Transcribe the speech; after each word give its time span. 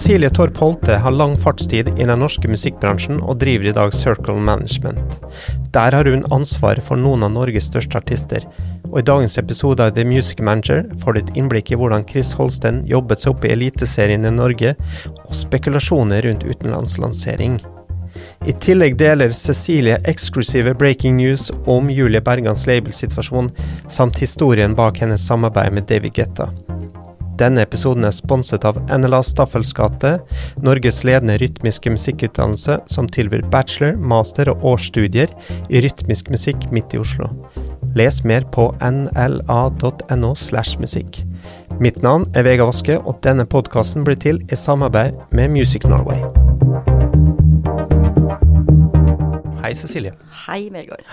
Cecilie 0.00 0.30
Torp 0.30 0.56
Holte 0.56 0.94
har 0.96 1.12
lang 1.12 1.34
fartstid 1.36 1.88
i 2.00 2.04
den 2.08 2.22
norske 2.22 2.48
musikkbransjen 2.48 3.18
og 3.20 3.36
driver 3.42 3.68
i 3.68 3.74
dag 3.76 3.90
Circle 3.92 4.40
Management. 4.40 5.18
Der 5.74 5.92
har 5.92 6.08
hun 6.08 6.24
ansvar 6.32 6.80
for 6.86 6.96
noen 6.96 7.26
av 7.26 7.34
Norges 7.34 7.66
største 7.68 8.00
artister, 8.00 8.46
og 8.86 8.96
i 9.02 9.04
dagens 9.10 9.36
episode 9.42 9.84
av 9.84 9.92
The 9.98 10.06
Music 10.08 10.40
Manager 10.40 10.86
får 11.02 11.12
du 11.12 11.20
et 11.20 11.34
innblikk 11.36 11.74
i 11.74 11.76
hvordan 11.76 12.08
Chris 12.08 12.32
Holsten 12.38 12.80
jobbet 12.88 13.20
seg 13.20 13.34
opp 13.34 13.44
i 13.44 13.52
Eliteserien 13.52 14.24
i 14.24 14.32
Norge, 14.32 14.72
og 15.20 15.36
spekulasjoner 15.36 16.24
rundt 16.24 16.48
utenlandslansering. 16.48 17.60
I 18.48 18.56
tillegg 18.56 18.96
deler 19.04 19.36
Cecilie 19.36 20.00
eksklusive 20.08 20.72
breaking 20.80 21.20
news 21.20 21.50
om 21.68 21.92
Julie 21.92 22.24
Bergans 22.24 22.64
labelsituasjon, 22.72 23.52
samt 23.84 24.24
historien 24.24 24.72
bak 24.72 25.04
hennes 25.04 25.28
samarbeid 25.28 25.76
med 25.76 25.92
David 25.92 26.16
Getta. 26.16 26.48
Denne 27.40 27.62
episoden 27.64 28.04
er 28.04 28.12
sponset 28.12 28.66
av 28.68 28.76
NLA 28.92 29.22
Staffels 29.24 29.70
gate, 29.72 30.10
Norges 30.60 30.98
ledende 31.08 31.38
rytmiske 31.40 31.88
musikkutdannelse 31.94 32.74
som 32.92 33.06
tilbyr 33.08 33.46
bachelor, 33.48 33.94
master 33.96 34.50
og 34.52 34.66
årsstudier 34.74 35.32
i 35.72 35.80
rytmisk 35.80 36.28
musikk 36.28 36.66
midt 36.74 36.92
i 36.92 37.00
Oslo. 37.00 37.30
Les 37.96 38.18
mer 38.28 38.44
på 38.52 38.66
nla.no 38.84 40.34
slash 40.36 40.76
musikk. 40.84 41.22
Mitt 41.80 42.02
navn 42.04 42.26
er 42.36 42.44
Vega 42.44 42.68
Vaske, 42.68 42.98
og 43.00 43.22
denne 43.24 43.48
podkasten 43.48 44.04
blir 44.04 44.20
til 44.20 44.42
i 44.52 44.60
samarbeid 44.60 45.16
med 45.32 45.56
Music 45.56 45.88
Norway. 45.88 46.20
Hei, 49.64 49.72
Cecilie. 49.80 50.12
Hei, 50.44 50.66
Vegard. 50.76 51.08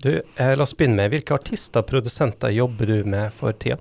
Du, 0.00 0.14
eh, 0.16 0.56
la 0.56 0.64
oss 0.64 0.72
begynne 0.72 0.96
med 1.02 1.12
hvilke 1.12 1.36
artister 1.36 1.84
og 1.84 1.92
produsenter 1.92 2.56
jobber 2.56 2.88
du 2.88 3.04
med 3.04 3.36
for 3.36 3.52
tida? 3.52 3.76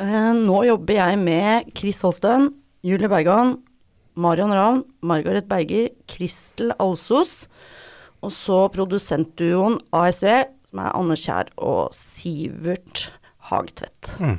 Eh, 0.00 0.32
nå 0.32 0.62
jobber 0.64 0.96
jeg 0.96 1.18
med 1.20 1.72
Chris 1.76 2.00
Holsten, 2.06 2.48
Julie 2.86 3.10
Bergan, 3.12 3.58
Marion 4.16 4.52
Ravn, 4.56 4.84
Margaret 5.04 5.48
Berger, 5.48 5.90
Kristel 6.08 6.72
Alsos, 6.80 7.44
og 8.24 8.32
så 8.32 8.62
produsentduoen 8.72 9.76
ASV, 9.96 10.30
som 10.70 10.80
er 10.80 10.94
Anne 10.96 11.16
Kjær 11.20 11.50
og 11.60 11.92
Sivert 11.96 13.10
Hagtvedt. 13.50 14.14
Mm. 14.24 14.38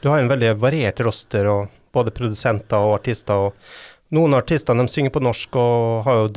Du 0.00 0.08
har 0.08 0.20
en 0.20 0.30
veldig 0.30 0.52
variert 0.60 1.00
roster, 1.04 1.48
og 1.48 1.72
både 1.96 2.12
produsenter 2.16 2.84
og 2.84 2.98
artister. 2.98 3.48
og 3.48 4.12
Noen 4.14 4.34
av 4.34 4.42
artistene 4.42 4.84
synger 4.90 5.14
på 5.14 5.22
norsk 5.22 5.56
og 5.60 6.04
har 6.06 6.20
jo 6.20 6.28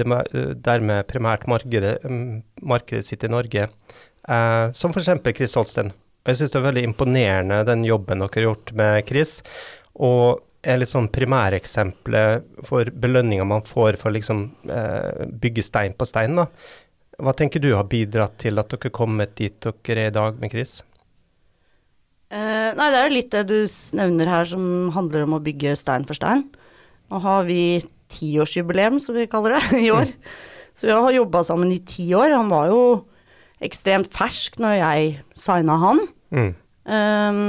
dermed 0.55 1.07
primært 1.09 1.47
markedet, 1.49 1.97
mm, 2.03 2.43
markedet 2.61 3.07
sitt 3.07 3.23
i 3.25 3.31
Norge, 3.31 3.67
eh, 3.67 4.65
som 4.71 4.95
f.eks. 4.95 5.11
Chris 5.35 5.55
Holsten. 5.59 5.91
Jeg 6.23 6.39
syns 6.39 6.53
det 6.53 6.59
er 6.59 6.67
veldig 6.69 6.83
imponerende 6.87 7.63
den 7.67 7.83
jobben 7.87 8.23
dere 8.23 8.31
har 8.37 8.47
gjort 8.47 8.73
med 8.79 9.01
Chris. 9.09 9.37
Og 9.99 10.39
er 10.63 10.79
litt 10.79 10.91
sånn 10.91 11.09
primæreksempelet 11.11 12.63
for 12.67 12.87
belønninga 12.87 13.43
man 13.47 13.65
får 13.67 13.97
for 13.99 14.15
liksom 14.15 14.45
eh, 14.71 15.25
bygge 15.27 15.65
stein 15.67 15.95
på 15.97 16.07
stein. 16.07 16.39
da. 16.39 16.47
Hva 17.19 17.35
tenker 17.37 17.61
du 17.61 17.73
har 17.75 17.89
bidratt 17.91 18.39
til 18.41 18.57
at 18.61 18.71
dere 18.71 18.93
kommet 18.95 19.35
dit 19.37 19.59
dere 19.59 20.07
er 20.07 20.13
i 20.13 20.15
dag 20.15 20.39
med 20.39 20.53
Chris? 20.55 20.79
Eh, 22.33 22.71
nei, 22.73 22.87
det 22.89 23.01
er 23.01 23.09
jo 23.09 23.17
litt 23.17 23.35
det 23.35 23.43
du 23.51 23.59
nevner 23.99 24.31
her 24.31 24.47
som 24.49 24.89
handler 24.95 25.27
om 25.27 25.37
å 25.37 25.43
bygge 25.43 25.75
stein 25.77 26.07
for 26.07 26.17
stein. 26.17 26.47
Nå 27.11 27.19
har 27.21 27.43
vi 27.45 27.83
tiårsjubileum, 28.13 29.01
som 29.03 29.19
vi 29.19 29.27
kaller 29.29 29.59
det, 29.59 29.83
i 29.85 29.91
år. 29.93 30.07
Mm. 30.07 30.37
Så 30.73 30.87
vi 30.87 30.95
har 30.95 31.17
jobba 31.19 31.43
sammen 31.45 31.73
i 31.75 31.83
ti 31.85 32.07
år. 32.17 32.31
Han 32.33 32.49
var 32.49 32.71
jo 32.71 32.83
ekstremt 33.65 34.11
fersk 34.13 34.59
når 34.61 34.77
jeg 34.79 35.13
signa 35.39 35.77
han. 35.81 36.03
Mm. 36.33 36.51
Um, 36.83 37.41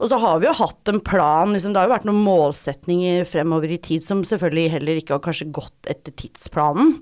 og 0.00 0.08
så 0.08 0.16
har 0.20 0.38
vi 0.40 0.48
jo 0.48 0.56
hatt 0.56 0.88
en 0.88 1.00
plan, 1.04 1.52
liksom, 1.52 1.74
det 1.74 1.80
har 1.82 1.88
jo 1.88 1.94
vært 1.94 2.06
noen 2.08 2.22
målsetninger 2.24 3.26
fremover 3.28 3.74
i 3.74 3.80
tid 3.84 4.04
som 4.04 4.22
selvfølgelig 4.24 4.72
heller 4.76 5.00
ikke 5.00 5.18
har 5.18 5.24
kanskje 5.26 5.50
gått 5.52 5.90
etter 5.92 6.14
tidsplanen, 6.16 6.94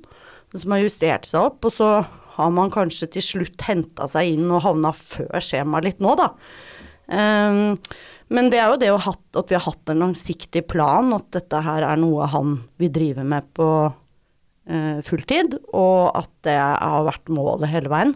som 0.55 0.75
har 0.75 0.83
justert 0.83 1.29
seg 1.29 1.47
opp. 1.47 1.63
Og 1.69 1.75
så 1.77 1.93
har 2.39 2.51
man 2.55 2.73
kanskje 2.75 3.11
til 3.15 3.25
slutt 3.25 3.67
henta 3.69 4.09
seg 4.11 4.35
inn 4.35 4.51
og 4.51 4.65
havna 4.67 4.93
før 4.95 5.39
skjemaet 5.43 5.87
litt 5.87 6.03
nå, 6.03 6.15
da. 6.19 6.33
Um, 7.09 7.79
men 8.35 8.51
det 8.53 8.59
er 8.61 8.73
jo 8.73 8.81
det 8.83 8.91
at 8.93 9.49
vi 9.49 9.57
har 9.57 9.65
hatt 9.65 9.93
en 9.93 10.03
langsiktig 10.03 10.67
plan, 10.69 11.15
at 11.17 11.31
dette 11.35 11.63
her 11.65 11.87
er 11.87 12.01
noe 12.01 12.27
han 12.29 12.59
vil 12.83 12.93
drive 12.93 13.25
med 13.25 13.47
på 13.57 13.69
fulltid, 15.05 15.55
og 15.73 16.11
at 16.19 16.29
det 16.45 16.57
har 16.59 17.07
vært 17.07 17.31
målet 17.33 17.71
hele 17.73 17.89
veien. 17.93 18.13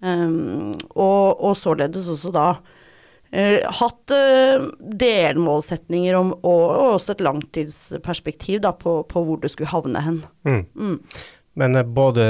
Um, 0.00 0.72
og, 0.96 1.42
og, 1.44 1.56
således 1.60 2.06
også 2.08 2.30
da 2.32 2.44
uh, 2.56 3.58
hatt 3.80 4.14
uh, 4.14 4.70
delmålsetninger 4.80 6.16
om, 6.16 6.32
og, 6.40 6.62
og, 6.70 6.86
også 6.94 7.18
et 7.18 7.24
langtidsperspektiv 7.26 8.62
da, 8.64 8.72
på, 8.72 9.02
på, 9.10 9.24
hvor 9.26 9.42
det 9.42 9.52
skulle 9.52 9.72
havne 9.72 10.00
hen. 10.06 10.22
Mm. 10.48 10.64
Mm. 10.72 10.96
Men 11.60 11.76
både 11.92 12.26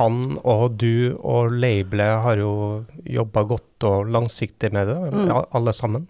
han 0.00 0.22
og 0.40 0.80
du 0.80 1.14
og 1.20 1.52
labelet 1.52 2.22
har 2.24 2.40
jo 2.40 2.52
jobba 3.06 3.44
godt 3.46 3.86
og 3.86 4.08
langsiktig 4.10 4.72
med 4.74 4.88
det, 4.88 4.96
mm. 5.12 5.28
alle 5.52 5.74
sammen? 5.76 6.08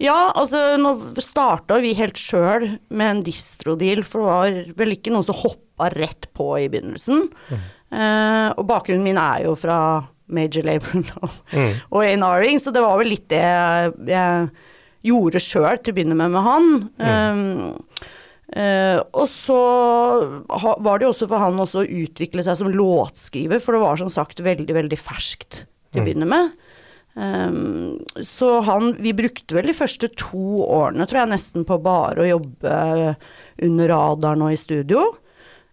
Ja, 0.00 0.30
altså 0.32 0.78
nå 0.80 0.94
starta 1.20 1.76
vi 1.82 1.92
helt 1.98 2.16
sjøl 2.20 2.66
med 2.88 3.06
en 3.06 3.20
distro-deal, 3.26 4.00
for 4.06 4.22
det 4.22 4.30
var 4.30 4.78
vel 4.80 4.94
ikke 4.96 5.12
noen 5.12 5.26
som 5.26 5.36
hoppa 5.36 5.90
rett 5.92 6.30
på 6.36 6.54
i 6.56 6.70
begynnelsen. 6.72 7.26
Mm. 7.50 7.66
Uh, 7.90 8.48
og 8.54 8.64
bakgrunnen 8.70 9.04
min 9.04 9.20
er 9.20 9.44
jo 9.48 9.56
fra 9.58 9.76
Major 10.30 10.64
Label 10.64 11.02
og, 11.24 11.34
mm. 11.52 11.72
og 11.90 12.04
A&R-ing, 12.06 12.62
så 12.62 12.72
det 12.72 12.84
var 12.84 13.00
vel 13.00 13.12
litt 13.12 13.26
det 13.32 13.42
jeg, 13.42 13.92
jeg 14.08 15.10
gjorde 15.10 15.42
sjøl 15.42 15.80
til 15.80 15.92
å 15.92 15.98
begynne 15.98 16.16
med 16.16 16.32
med 16.32 16.48
han. 16.48 16.72
Mm. 16.96 17.04
Um, 17.10 18.08
uh, 18.56 18.98
og 19.20 19.28
så 19.28 19.60
ha, 20.64 20.74
var 20.80 21.00
det 21.00 21.08
jo 21.08 21.12
også 21.12 21.28
for 21.28 21.44
han 21.44 21.60
også 21.60 21.84
å 21.84 21.92
utvikle 22.04 22.46
seg 22.46 22.56
som 22.62 22.72
låtskriver, 22.72 23.60
for 23.60 23.76
det 23.76 23.84
var 23.84 24.00
som 24.00 24.12
sagt 24.12 24.40
veldig, 24.48 24.72
veldig 24.80 25.00
ferskt 25.02 25.64
til 25.66 26.00
å 26.00 26.04
mm. 26.04 26.08
begynne 26.08 26.30
med. 26.30 26.69
Um, 27.14 27.98
så 28.22 28.60
han 28.62 28.92
Vi 29.02 29.10
brukte 29.18 29.56
vel 29.56 29.66
de 29.66 29.74
første 29.74 30.08
to 30.14 30.62
årene, 30.62 31.08
tror 31.10 31.24
jeg, 31.24 31.32
nesten 31.32 31.66
på 31.68 31.80
bare 31.82 32.22
å 32.22 32.28
jobbe 32.28 32.76
under 33.66 33.90
radaren 33.90 34.46
og 34.46 34.54
i 34.54 34.60
studio. 34.60 35.08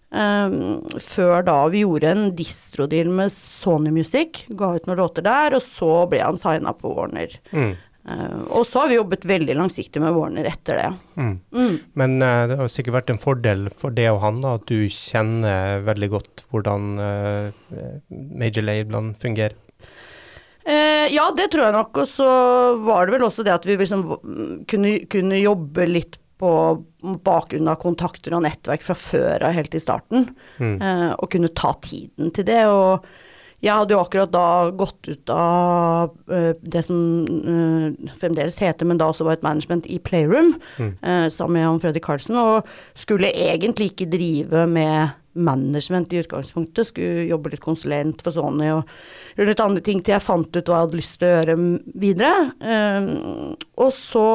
Um, 0.08 0.86
før 1.04 1.44
da 1.44 1.58
vi 1.68 1.84
gjorde 1.84 2.14
en 2.14 2.30
distro-deal 2.36 3.10
med 3.12 3.34
Sony 3.34 3.92
Music, 3.92 4.46
ga 4.56 4.72
ut 4.78 4.88
noen 4.88 5.02
låter 5.02 5.26
der, 5.26 5.58
og 5.58 5.64
så 5.64 6.06
ble 6.10 6.24
han 6.24 6.40
signa 6.40 6.72
på 6.76 6.94
Warner. 6.96 7.36
Mm. 7.52 7.76
Uh, 8.08 8.40
og 8.56 8.64
så 8.64 8.86
har 8.86 8.92
vi 8.92 8.96
jobbet 8.96 9.28
veldig 9.28 9.58
langsiktig 9.60 10.00
med 10.00 10.16
Warner 10.16 10.48
etter 10.48 10.80
det. 10.80 10.90
Mm. 11.20 11.34
Mm. 11.52 11.76
Men 12.00 12.18
uh, 12.24 12.46
det 12.48 12.60
har 12.62 12.72
sikkert 12.72 13.02
vært 13.02 13.12
en 13.12 13.20
fordel 13.20 13.68
for 13.76 13.92
det 13.96 14.08
og 14.14 14.22
han 14.24 14.40
da, 14.46 14.56
at 14.62 14.68
du 14.72 14.88
kjenner 14.88 15.84
veldig 15.88 16.12
godt 16.16 16.46
hvordan 16.48 16.88
uh, 17.04 17.50
major 18.08 18.64
labelene 18.64 19.18
fungerer? 19.20 19.60
Ja, 20.68 21.30
det 21.32 21.46
tror 21.54 21.68
jeg 21.68 21.76
nok. 21.78 22.00
Og 22.04 22.08
så 22.12 22.30
var 22.84 23.08
det 23.08 23.16
vel 23.16 23.28
også 23.28 23.46
det 23.48 23.54
at 23.56 23.68
vi 23.68 23.78
liksom 23.80 24.02
kunne, 24.68 24.98
kunne 25.08 25.40
jobbe 25.40 25.86
litt 25.88 26.18
på 26.38 26.50
bakgrunn 27.02 27.70
av 27.72 27.80
kontakter 27.82 28.36
og 28.38 28.44
nettverk 28.46 28.84
fra 28.86 28.98
før 28.98 29.48
av, 29.48 29.56
helt 29.58 29.78
i 29.78 29.82
starten. 29.82 30.28
Mm. 30.62 30.76
Eh, 30.76 31.10
og 31.16 31.32
kunne 31.34 31.54
ta 31.58 31.74
tiden 31.82 32.30
til 32.36 32.46
det. 32.48 32.62
Og 32.70 33.08
jeg 33.66 33.74
hadde 33.74 33.96
jo 33.96 34.02
akkurat 34.04 34.34
da 34.34 34.48
gått 34.78 35.10
ut 35.10 35.32
av 35.34 36.12
uh, 36.30 36.52
det 36.62 36.84
som 36.86 37.00
uh, 37.26 38.12
fremdeles 38.22 38.60
heter, 38.62 38.86
men 38.86 39.00
da 39.02 39.08
også 39.10 39.26
var 39.26 39.40
et 39.40 39.46
management 39.48 39.88
i 39.90 39.98
Playroom, 39.98 40.52
mm. 40.78 40.92
uh, 41.02 41.26
sammen 41.34 41.64
med 41.64 41.82
Freddy 41.82 42.04
Carlsen, 42.06 42.38
og 42.38 42.70
skulle 42.94 43.34
egentlig 43.34 43.96
ikke 43.96 44.12
drive 44.14 44.68
med 44.70 45.18
management 45.38 46.14
i 46.14 46.22
utgangspunktet. 46.24 46.90
Skulle 46.90 47.28
jobbe 47.30 47.54
litt 47.54 47.64
konsulent 47.64 48.22
for 48.26 48.36
Sony 48.36 48.70
og 48.74 48.90
gjøre 49.38 49.54
litt 49.54 49.64
andre 49.64 49.86
ting 49.86 50.04
til 50.04 50.18
jeg 50.18 50.26
fant 50.26 50.50
ut 50.50 50.62
hva 50.62 50.82
jeg 50.82 50.88
hadde 50.88 51.00
lyst 51.00 51.18
til 51.22 51.30
å 51.30 51.34
gjøre 51.38 51.58
videre. 52.04 52.36
og 53.78 53.92
så 53.96 54.28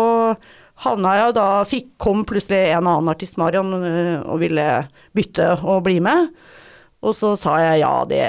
havna 0.82 1.16
jeg 1.18 1.36
da 1.38 1.48
fikk, 1.68 1.90
Kom 2.02 2.24
plutselig 2.26 2.72
en 2.72 2.88
annen 2.90 3.10
artist, 3.12 3.36
Marion, 3.38 3.70
øh, 3.78 4.22
og 4.26 4.40
ville 4.42 4.66
bytte 5.14 5.52
og 5.62 5.84
bli 5.86 6.00
med. 6.02 6.32
Og 7.02 7.14
så 7.14 7.34
sa 7.38 7.58
jeg 7.62 7.82
ja, 7.82 7.92
det 8.10 8.24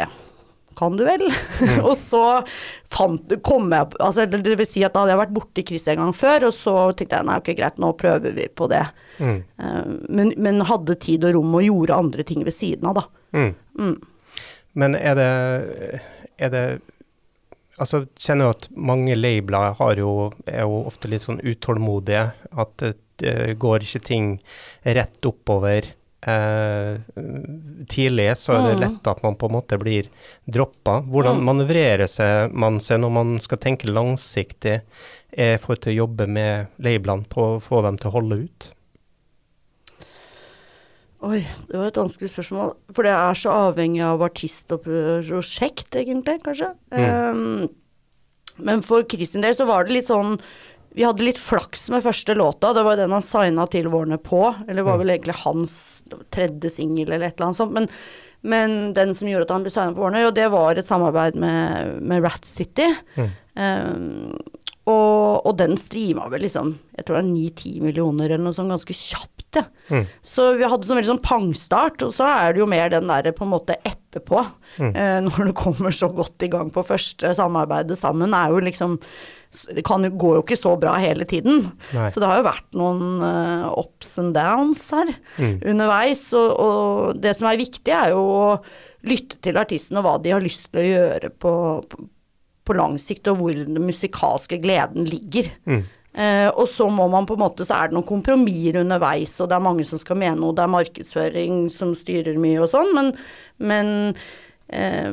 kan 0.77 0.97
du 0.99 1.03
vel? 1.07 1.25
Mm. 1.27 1.81
og 1.87 1.95
så 1.99 2.23
fant, 2.93 3.35
kom 3.45 3.71
jeg 3.73 3.97
altså 3.99 4.25
Det 4.29 4.55
vil 4.59 4.69
si 4.69 4.83
at 4.85 4.93
da 4.93 5.03
hadde 5.03 5.15
jeg 5.15 5.21
vært 5.23 5.35
borti 5.35 5.65
Chris 5.67 5.87
en 5.91 6.01
gang 6.03 6.15
før, 6.17 6.49
og 6.49 6.55
så 6.57 6.77
tenkte 6.91 7.19
jeg 7.19 7.29
nei, 7.29 7.41
ok, 7.41 7.51
greit, 7.57 7.81
nå 7.81 7.91
prøver 7.99 8.37
vi 8.37 8.47
på 8.53 8.69
det. 8.71 8.85
Mm. 9.19 9.37
Uh, 9.59 9.83
men, 10.09 10.33
men, 10.37 10.63
hadde 10.69 10.97
tid 11.01 11.27
og 11.27 11.37
rom 11.37 11.59
og 11.59 11.67
gjorde 11.67 11.99
andre 12.05 12.25
ting 12.27 12.45
ved 12.45 12.55
siden 12.55 12.89
av, 12.91 13.01
da. 13.01 13.05
Mm. 13.37 13.53
mm. 13.79 13.95
Men 14.73 14.95
er 14.97 15.13
det, 15.19 15.31
er 16.41 16.49
det 16.49 16.63
altså, 17.77 18.03
kjenner 18.17 18.47
jo 18.47 18.53
at 18.55 18.67
mange 18.73 19.17
labeler 19.17 19.99
jo, 20.01 20.13
er 20.49 20.63
jo 20.65 20.79
ofte 20.89 21.11
litt 21.11 21.25
sånn 21.25 21.41
utålmodige. 21.45 22.23
At 22.57 22.85
det 23.21 23.57
går 23.61 23.85
ikke 23.85 24.01
ting 24.07 24.31
rett 24.83 25.29
oppover. 25.29 25.93
Eh, 26.23 26.99
tidlig 27.89 28.29
så 28.39 28.55
er 28.55 28.61
det 28.67 28.75
mm. 28.77 28.81
lett 28.83 29.07
at 29.11 29.23
man 29.25 29.35
på 29.35 29.49
en 29.49 29.55
måte 29.57 29.79
blir 29.81 30.07
droppa. 30.45 31.01
Hvordan 31.03 31.41
mm. 31.41 31.49
manøvrerer 31.49 32.07
seg 32.07 32.53
man 32.55 32.79
seg 32.83 33.01
når 33.03 33.11
man 33.17 33.33
skal 33.43 33.59
tenke 33.63 33.91
langsiktig 33.91 34.77
eh, 35.31 35.57
for 35.59 35.75
å 35.75 35.97
jobbe 35.97 36.29
med 36.31 36.71
labelene 36.83 37.27
på 37.27 37.49
å 37.57 37.59
få 37.63 37.83
dem 37.83 37.99
til 37.99 38.11
å 38.11 38.15
holde 38.15 38.39
ut? 38.45 38.69
Oi, 41.23 41.39
det 41.69 41.79
var 41.79 41.91
et 41.91 41.99
vanskelig 41.99 42.31
spørsmål. 42.33 42.73
For 42.95 43.07
det 43.07 43.13
er 43.15 43.37
så 43.39 43.51
avhengig 43.69 44.03
av 44.03 44.23
artist 44.25 44.71
og 44.75 44.83
prosjekt, 44.83 45.95
egentlig, 45.95 46.41
kanskje. 46.43 46.73
Um, 46.91 47.69
men 48.59 48.83
for 48.85 49.07
Kristin 49.07 49.43
del 49.43 49.55
så 49.55 49.67
var 49.69 49.87
det 49.87 49.95
litt 49.95 50.09
sånn 50.09 50.35
Vi 50.93 51.05
hadde 51.05 51.25
litt 51.25 51.39
flaks 51.41 51.87
med 51.89 52.03
første 52.05 52.35
låta. 52.37 52.73
Det 52.73 52.83
var 52.85 52.99
den 52.99 53.13
han 53.15 53.25
signa 53.25 53.65
til 53.71 53.89
Warner 53.93 54.21
på. 54.21 54.45
Eller 54.67 54.85
var 54.85 54.99
vel 55.01 55.13
egentlig 55.15 55.39
hans 55.41 55.75
tredje 56.33 56.69
singel 56.69 57.11
eller 57.11 57.31
et 57.31 57.37
eller 57.37 57.49
annet 57.49 57.59
sånt. 57.59 57.73
Men, 57.73 57.89
men 58.45 58.75
den 58.97 59.15
som 59.17 59.29
gjorde 59.29 59.47
at 59.47 59.55
han 59.55 59.65
ble 59.65 59.73
signa 59.73 59.95
på 59.95 60.05
Warner, 60.05 60.27
og 60.29 60.35
det 60.37 60.49
var 60.53 60.77
et 60.77 60.89
samarbeid 60.89 61.39
med, 61.41 61.97
med 62.05 62.25
Rat 62.25 62.45
City. 62.45 62.91
Um, 63.17 64.35
og, 64.83 65.45
og, 65.45 65.53
den 65.55 65.77
streama 65.79 66.25
vel 66.31 66.41
liksom 66.43 66.73
Jeg 66.97 67.05
tror 67.05 67.19
det 67.19 67.21
er 67.21 67.27
9-10 67.29 67.83
millioner 67.85 68.31
eller 68.31 68.41
noe 68.43 68.55
sånt 68.55 68.73
ganske 68.73 68.95
kjapt, 68.97 69.59
ja. 69.59 69.67
Mm. 69.93 70.07
Så 70.25 70.47
vi 70.57 70.65
hadde 70.67 70.87
sånn 70.87 70.97
veldig 70.97 71.11
sånn 71.13 71.23
pangstart, 71.23 72.03
og 72.03 72.11
så 72.15 72.27
er 72.27 72.53
det 72.55 72.63
jo 72.63 72.67
mer 72.69 72.89
den 72.91 73.07
derre 73.07 73.31
på 73.35 73.45
en 73.45 73.53
måte 73.53 73.77
etterpå. 74.13 74.43
Mm. 74.77 74.91
Eh, 74.95 75.17
når 75.25 75.49
du 75.49 75.53
kommer 75.57 75.91
så 75.91 76.07
godt 76.13 76.45
i 76.45 76.51
gang 76.53 76.69
på 76.73 76.85
første 76.85 77.33
samarbeidet 77.35 77.97
sammen, 77.99 78.33
er 78.37 78.53
jo 78.53 78.61
liksom 78.63 78.99
Det 79.53 79.83
kan 79.85 80.01
går 80.01 80.39
jo 80.39 80.41
ikke 80.41 80.57
så 80.57 80.71
bra 80.81 80.95
hele 80.97 81.25
tiden. 81.29 81.59
Nei. 81.93 82.07
Så 82.09 82.17
det 82.21 82.25
har 82.25 82.39
jo 82.39 82.45
vært 82.47 82.71
noen 82.73 83.19
uh, 83.21 83.67
ups 83.77 84.15
and 84.17 84.33
downs 84.33 84.81
her 84.95 85.11
Mm. 85.37 85.59
underveis. 85.75 86.23
Og, 86.33 86.49
og 86.57 87.19
det 87.21 87.35
som 87.37 87.47
er 87.51 87.59
viktig, 87.61 87.93
er 87.93 88.15
jo 88.15 88.23
å 88.23 88.47
lytte 89.05 89.37
til 89.45 89.57
artistene 89.61 90.01
og 90.01 90.07
hva 90.07 90.15
de 90.23 90.33
har 90.33 90.41
lyst 90.41 90.71
til 90.71 90.81
å 90.81 90.87
gjøre 90.87 91.29
på, 91.37 91.53
på, 91.85 92.07
på 92.65 92.77
lang 92.79 92.97
sikt, 92.97 93.27
og 93.29 93.43
hvor 93.43 93.53
den 93.53 93.77
musikalske 93.85 94.57
gleden 94.63 95.05
ligger. 95.05 95.51
Mm. 95.69 95.83
Eh, 96.13 96.49
og 96.53 96.67
så 96.69 96.85
må 96.93 97.07
man 97.09 97.25
på 97.25 97.33
en 97.33 97.41
måte, 97.41 97.65
så 97.65 97.73
er 97.79 97.87
det 97.89 97.95
noen 97.97 98.05
kompromisser 98.05 98.81
underveis, 98.83 99.33
og 99.41 99.49
det 99.49 99.55
er 99.57 99.63
mange 99.65 99.85
som 99.89 99.97
skal 99.97 100.19
mene 100.21 100.37
noe, 100.37 100.53
det 100.53 100.61
er 100.61 100.69
markedsføring 100.75 101.63
som 101.73 101.95
styrer 101.97 102.37
mye 102.37 102.59
og 102.61 102.69
sånn, 102.69 102.91
men, 102.93 103.09
men 103.57 103.89
eh, 104.69 105.09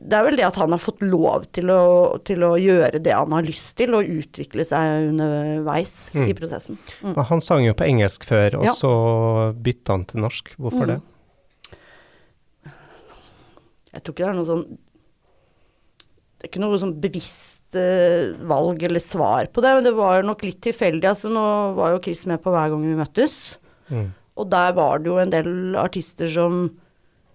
det 0.00 0.16
er 0.16 0.24
vel 0.24 0.36
det 0.36 0.44
at 0.46 0.56
han 0.56 0.72
har 0.72 0.80
fått 0.80 1.00
lov 1.04 1.44
til 1.52 1.68
å, 1.72 2.18
til 2.24 2.40
å 2.44 2.54
gjøre 2.60 3.00
det 3.04 3.12
han 3.16 3.32
har 3.36 3.44
lyst 3.48 3.74
til, 3.80 3.92
og 3.96 4.08
utvikle 4.08 4.64
seg 4.64 5.08
underveis 5.10 6.10
Mm. 6.16 6.26
i 6.28 6.34
prosessen. 6.36 6.78
Mm. 7.02 7.14
Men 7.16 7.24
Han 7.32 7.40
sang 7.44 7.64
jo 7.64 7.72
på 7.76 7.84
engelsk 7.88 8.24
før, 8.24 8.58
og 8.60 8.64
Ja. 8.64 8.72
så 8.76 9.54
bytta 9.56 9.92
han 9.92 10.04
til 10.04 10.20
norsk. 10.20 10.52
Hvorfor 10.58 10.84
Mm. 10.84 10.86
det? 10.94 11.00
Jeg 13.92 14.02
tror 14.04 14.14
ikke 14.14 14.24
det 14.24 14.28
er 14.30 14.38
noe 14.38 14.46
sånn 14.48 14.66
Det 16.38 16.44
er 16.46 16.48
ikke 16.52 16.60
noe 16.62 16.78
sånn 16.80 16.94
bevisst 17.02 17.59
eh, 17.78 18.32
valg 18.50 18.82
eller 18.86 19.02
svar 19.02 19.50
på 19.52 19.62
det, 19.64 19.74
men 19.76 19.86
det 19.86 19.94
var 19.96 20.22
nok 20.26 20.42
litt 20.46 20.60
tilfeldig. 20.64 21.06
Altså, 21.10 21.30
nå 21.32 21.44
var 21.78 21.94
jo 21.94 22.02
Chris 22.04 22.26
med 22.30 22.42
på 22.42 22.52
hver 22.54 22.70
gang 22.72 22.86
vi 22.86 22.98
møttes, 22.98 23.56
Mm. 23.90 24.12
og 24.38 24.46
der 24.52 24.72
var 24.76 25.00
det 25.02 25.08
jo 25.10 25.16
en 25.18 25.32
del 25.32 25.74
artister 25.74 26.28
som 26.30 26.68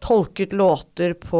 tolket 0.05 0.53
låter 0.53 1.15
på 1.17 1.39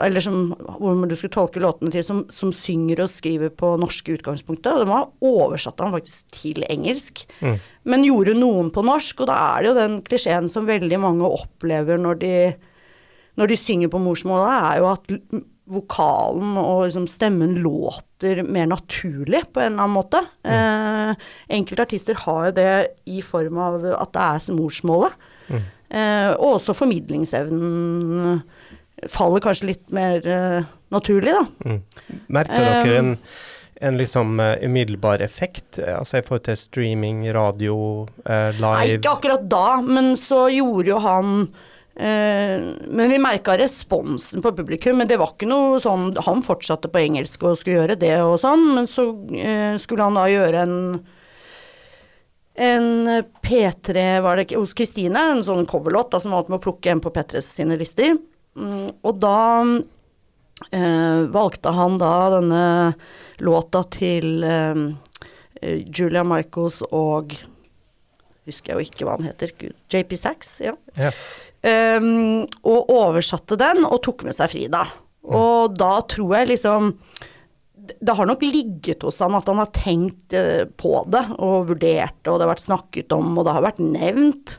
Eller 0.00 0.20
som, 0.20 0.54
hvor 0.58 1.06
du 1.06 1.14
skulle 1.14 1.34
tolke 1.34 1.60
låtene 1.60 1.92
til, 1.92 2.02
som, 2.02 2.24
som 2.32 2.50
synger 2.50 3.02
og 3.04 3.10
skriver 3.12 3.50
på 3.50 3.74
norske 3.78 4.16
utgangspunktet. 4.16 4.72
Og 4.72 4.80
den 4.82 4.88
var 4.88 5.10
oversatt 5.20 5.78
han 5.84 5.92
faktisk 5.92 6.30
til 6.32 6.64
engelsk. 6.68 7.26
Mm. 7.40 7.58
Men 7.84 8.06
gjorde 8.08 8.34
noen 8.38 8.70
på 8.72 8.82
norsk, 8.86 9.20
og 9.20 9.28
da 9.30 9.36
er 9.52 9.62
det 9.62 9.68
jo 9.70 9.76
den 9.80 9.98
klisjeen 10.06 10.48
som 10.50 10.66
veldig 10.66 10.98
mange 11.02 11.28
opplever 11.28 12.00
når 12.00 12.18
de, 12.22 12.32
når 13.36 13.52
de 13.52 13.60
synger 13.60 13.92
på 13.92 14.00
morsmålet, 14.00 14.72
er 14.72 14.80
jo 14.80 14.88
at 14.94 15.44
vokalen 15.66 16.54
og 16.60 16.84
liksom 16.86 17.08
stemmen 17.10 17.56
låter 17.62 18.42
mer 18.46 18.68
naturlig 18.70 19.42
på 19.52 19.60
en 19.60 19.72
eller 19.72 19.82
annen 19.82 19.96
måte. 19.96 20.22
Eh, 20.46 21.26
enkelte 21.58 21.86
artister 21.88 22.20
har 22.22 22.48
jo 22.48 22.54
det 22.60 22.70
i 23.10 23.22
form 23.24 23.58
av 23.62 23.82
at 23.96 24.14
det 24.14 24.28
er 24.28 24.54
morsmålet. 24.56 25.18
Mm. 25.50 25.66
Eh, 25.86 26.30
og 26.36 26.56
også 26.56 26.74
formidlingsevnen 26.74 28.40
faller 29.12 29.44
kanskje 29.44 29.72
litt 29.72 29.92
mer 29.94 30.24
eh, 30.26 30.72
naturlig, 30.94 31.34
da. 31.34 31.44
Mm. 31.66 31.80
Merker 32.38 32.66
dere 32.66 32.98
en, 33.00 33.12
en 33.90 33.98
liksom 34.00 34.40
eh, 34.40 34.64
umiddelbar 34.64 35.22
effekt, 35.24 35.80
eh, 35.82 35.94
altså 35.98 36.20
i 36.20 36.26
forhold 36.26 36.46
til 36.48 36.58
streaming, 36.60 37.24
radio, 37.34 37.78
live? 38.24 38.60
Nei, 38.62 38.96
ikke 38.96 39.16
akkurat 39.18 39.48
da, 39.50 39.80
men 39.84 40.14
så 40.20 40.46
gjorde 40.54 40.94
jo 40.94 41.02
han 41.04 41.34
eh, 41.44 41.64
Men 41.96 43.08
vi 43.08 43.16
merka 43.16 43.54
responsen 43.56 44.42
på 44.44 44.50
publikum, 44.52 44.98
men 45.00 45.08
det 45.08 45.16
var 45.16 45.30
ikke 45.32 45.46
noe 45.48 45.78
sånn 45.80 46.10
Han 46.26 46.42
fortsatte 46.44 46.90
på 46.92 47.00
engelsk 47.00 47.46
og 47.48 47.56
skulle 47.56 47.78
gjøre 47.78 47.96
det 47.96 48.18
og 48.20 48.34
sånn, 48.42 48.66
men 48.76 48.88
så 48.90 49.06
eh, 49.32 49.78
skulle 49.80 50.04
han 50.04 50.18
da 50.18 50.26
gjøre 50.28 50.66
en 50.66 50.76
en 52.56 53.24
P3 53.42 54.20
var 54.20 54.36
det 54.36 54.56
hos 54.56 54.72
Kristine, 54.72 55.20
en 55.20 55.42
sånn 55.44 55.66
coverlåt 55.68 56.14
som 56.22 56.32
valgte 56.32 56.54
med 56.54 56.60
å 56.62 56.64
plukke 56.64 56.88
en 56.88 57.02
på 57.04 57.12
P3 57.12 57.42
sine 57.44 57.76
lister. 57.76 58.14
Mm, 58.56 58.86
og 59.04 59.18
da 59.20 59.40
eh, 60.72 61.26
valgte 61.34 61.74
han 61.76 61.98
da 62.00 62.14
denne 62.38 62.62
låta 63.44 63.84
til 63.92 64.40
eh, 64.48 64.80
eh, 65.60 65.84
Julia 65.84 66.24
Michaels 66.24 66.80
og 66.88 67.36
Husker 68.46 68.76
jeg 68.76 68.78
jo 68.78 68.86
ikke 68.86 69.06
hva 69.08 69.16
han 69.16 69.26
heter. 69.26 69.50
JP 69.90 70.12
Sachs, 70.14 70.52
ja. 70.62 70.76
Ja. 70.94 71.08
Um, 71.64 72.44
og 72.68 72.90
oversatte 72.92 73.56
den, 73.58 73.82
og 73.86 74.02
tok 74.04 74.26
med 74.26 74.36
seg 74.36 74.52
Frida. 74.52 74.84
Og 75.26 75.74
da 75.74 75.96
tror 76.06 76.36
jeg 76.36 76.50
liksom 76.52 76.92
Det 78.04 78.14
har 78.14 78.28
nok 78.28 78.44
ligget 78.46 79.02
hos 79.02 79.18
han 79.22 79.34
at 79.34 79.48
han 79.50 79.58
har 79.58 79.72
tenkt 79.74 80.34
eh, 80.34 80.64
på 80.66 80.92
det 81.10 81.22
og 81.34 81.68
vurdert 81.72 82.16
det, 82.18 82.30
og 82.30 82.38
det 82.38 82.46
har 82.46 82.52
vært 82.52 82.64
snakket 82.64 83.14
om, 83.14 83.28
og 83.34 83.46
det 83.46 83.54
har 83.54 83.64
vært 83.66 83.82
nevnt. 83.82 84.56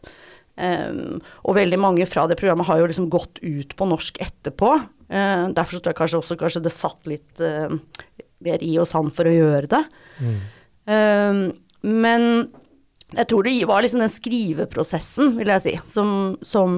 Um, 0.57 1.19
og 1.43 1.57
veldig 1.57 1.77
mange 1.77 2.07
fra 2.09 2.23
det 2.25 2.37
programmet 2.39 2.65
har 2.69 2.79
jo 2.79 2.87
liksom 2.89 3.09
gått 3.13 3.41
ut 3.43 3.75
på 3.77 3.87
norsk 3.91 4.21
etterpå. 4.23 4.71
Uh, 5.11 5.51
derfor 5.51 5.75
så 5.75 5.81
tror 5.81 5.91
jeg 5.91 5.99
kanskje 5.99 6.21
også 6.21 6.39
kanskje 6.39 6.63
det 6.65 6.73
satt 6.73 7.11
litt 7.11 7.43
uh, 7.43 7.75
mer 8.47 8.63
i 8.63 8.71
hos 8.77 8.95
han 8.95 9.11
for 9.13 9.27
å 9.27 9.35
gjøre 9.35 9.69
det. 9.75 9.83
Mm. 10.23 10.39
Um, 10.87 11.43
men 11.83 12.29
jeg 13.15 13.27
tror 13.31 13.45
det 13.47 13.53
var 13.69 13.83
liksom 13.83 14.01
den 14.03 14.11
skriveprosessen, 14.11 15.37
vil 15.37 15.51
jeg 15.53 15.63
si, 15.63 15.73
som, 15.87 16.09
som 16.43 16.73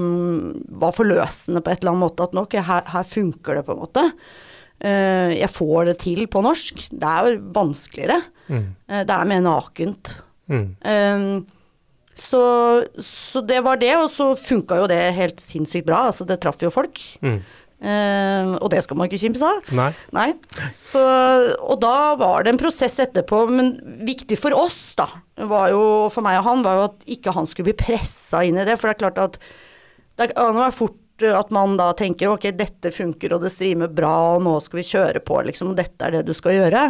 var 0.81 0.93
forløsende 0.93 1.63
på 1.65 1.71
et 1.73 1.81
eller 1.81 1.95
annet 1.95 2.03
måte. 2.05 2.27
At 2.27 2.35
nok, 2.37 2.53
her, 2.53 2.83
her 2.93 3.07
funker 3.09 3.57
det 3.57 3.63
på 3.65 3.73
en 3.73 3.81
måte. 3.81 4.03
Eh, 4.79 5.33
jeg 5.39 5.49
får 5.51 5.89
det 5.89 5.95
til 6.05 6.27
på 6.29 6.43
norsk. 6.45 6.85
Det 6.93 7.13
er 7.13 7.31
jo 7.31 7.39
vanskeligere. 7.55 8.19
Mm. 8.45 8.67
Eh, 8.85 9.01
det 9.09 9.15
er 9.15 9.31
mer 9.31 9.41
nakent. 9.47 10.13
Mm. 10.53 10.67
Eh, 10.93 11.25
så, 12.19 12.43
så 13.01 13.41
det 13.47 13.63
var 13.65 13.79
det, 13.81 13.95
og 13.97 14.09
så 14.13 14.29
funka 14.37 14.83
jo 14.83 14.89
det 14.91 15.01
helt 15.17 15.41
sinnssykt 15.41 15.87
bra. 15.89 16.05
Altså, 16.11 16.27
det 16.29 16.41
traff 16.43 16.61
jo 16.61 16.69
folk. 16.73 17.01
Mm. 17.25 17.39
Eh, 17.79 18.49
og 18.59 18.67
det 18.73 18.81
skal 18.83 18.99
man 18.99 19.07
ikke 19.07 19.21
kimse 19.21 19.47
av. 19.47 19.71
Nei. 19.75 19.89
Nei. 20.15 20.27
Så, 20.77 21.01
og 21.63 21.79
da 21.83 22.13
var 22.19 22.43
det 22.43 22.53
en 22.53 22.61
prosess 22.61 22.99
etterpå, 23.05 23.45
men 23.53 23.75
viktig 24.07 24.39
for 24.39 24.55
oss, 24.57 24.81
da, 24.99 25.07
var 25.49 25.71
jo, 25.73 25.83
for 26.13 26.25
meg 26.25 26.41
og 26.41 26.49
han, 26.49 26.65
var 26.65 26.79
jo 26.79 26.87
at 26.89 27.11
ikke 27.17 27.35
han 27.37 27.47
skulle 27.47 27.71
bli 27.71 27.79
pressa 27.85 28.43
inn 28.47 28.59
i 28.59 28.67
det. 28.67 28.75
For 28.79 28.89
det 28.89 28.97
er 28.97 29.03
klart 29.05 29.23
at 29.29 29.39
det 30.19 30.33
kan 30.35 30.57
være 30.59 30.75
fort 30.75 30.97
at 31.19 31.49
man 31.51 31.73
da 31.75 31.89
tenker 31.99 32.31
ok, 32.31 32.45
dette 32.55 32.93
funker 32.95 33.33
og 33.35 33.43
det 33.43 33.49
streamer 33.51 33.89
bra, 33.91 34.37
og 34.37 34.43
nå 34.45 34.53
skal 34.63 34.79
vi 34.79 34.85
kjøre 34.87 35.19
på, 35.27 35.41
liksom, 35.49 35.73
og 35.73 35.79
dette 35.79 36.05
er 36.05 36.15
det 36.15 36.21
du 36.29 36.31
skal 36.35 36.55
gjøre. 36.55 36.85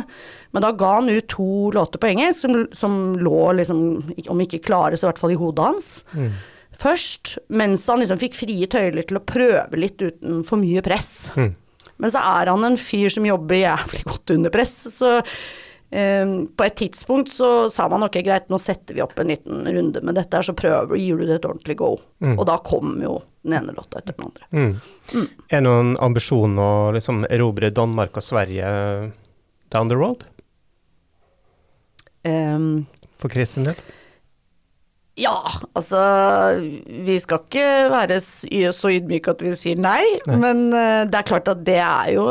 Men 0.53 0.65
da 0.65 0.69
ga 0.77 0.91
han 1.00 1.10
ut 1.10 1.29
to 1.34 1.72
låter 1.74 2.01
på 2.01 2.12
engelsk 2.12 2.46
som, 2.46 2.60
som 2.77 3.00
lå 3.17 3.39
liksom, 3.58 3.81
om 4.29 4.46
ikke 4.46 4.62
klare, 4.69 4.98
så 4.98 5.08
i 5.08 5.10
hvert 5.10 5.22
fall 5.22 5.34
i 5.34 5.39
hodet 5.41 5.69
hans 5.72 5.91
Mm. 6.13 6.31
Først, 6.80 7.38
mens 7.52 7.86
han 7.92 8.02
liksom 8.02 8.20
fikk 8.22 8.38
frie 8.40 8.68
tøyler 8.72 9.08
til 9.08 9.20
å 9.20 9.26
prøve 9.26 9.80
litt 9.80 10.02
uten 10.02 10.44
for 10.48 10.62
mye 10.62 10.84
press. 10.86 11.30
Mm. 11.36 11.54
Men 12.00 12.14
så 12.14 12.22
er 12.24 12.52
han 12.52 12.64
en 12.64 12.78
fyr 12.80 13.12
som 13.12 13.28
jobber 13.28 13.60
jævlig 13.60 14.06
godt 14.08 14.36
under 14.38 14.54
press, 14.54 14.76
så 14.96 15.18
eh, 15.20 16.36
på 16.56 16.68
et 16.68 16.78
tidspunkt 16.80 17.34
så 17.34 17.52
sa 17.74 17.90
man 17.92 18.08
ok, 18.08 18.22
greit, 18.24 18.48
nå 18.52 18.60
setter 18.62 18.96
vi 18.96 19.04
opp 19.04 19.20
en 19.20 19.34
liten 19.34 19.68
runde 19.68 20.04
med 20.06 20.16
dette 20.16 20.40
her, 20.40 20.48
så 20.48 20.56
prøver 20.56 21.00
gir 21.00 21.20
du 21.20 21.28
det 21.28 21.42
et 21.42 21.50
ordentlig 21.50 21.76
go. 21.82 21.94
Mm. 22.24 22.38
Og 22.38 22.48
da 22.48 22.60
kom 22.64 22.96
jo 23.04 23.20
den 23.44 23.60
ene 23.60 23.76
låta 23.76 24.00
etter 24.00 24.16
den 24.16 24.30
andre. 24.30 24.50
Mm. 24.56 25.28
Er 25.50 25.60
det 25.60 25.64
noen 25.68 25.96
ambisjon 26.04 26.60
å 26.60 26.72
liksom 26.96 27.26
erobre 27.28 27.72
Danmark 27.76 28.20
og 28.20 28.26
Sverige 28.26 28.70
down 29.70 29.92
the 29.92 30.00
road, 30.00 30.24
Um, 32.24 32.86
for 33.18 33.30
Chris 33.30 33.50
sin 33.50 33.64
del? 33.64 33.76
Ja, 35.20 35.36
altså 35.78 36.00
Vi 37.06 37.18
skal 37.22 37.42
ikke 37.44 37.66
være 37.92 38.20
så 38.22 38.92
ydmyke 38.96 39.34
at 39.34 39.44
vi 39.44 39.54
sier 39.60 39.80
nei, 39.80 40.04
Nei. 40.28 40.38
men 40.40 40.62
eh, 40.72 41.04
det 41.10 41.20
er 41.20 41.28
klart 41.28 41.50
at 41.52 41.64
det 41.68 41.80
er 41.84 42.14
jo 42.16 42.28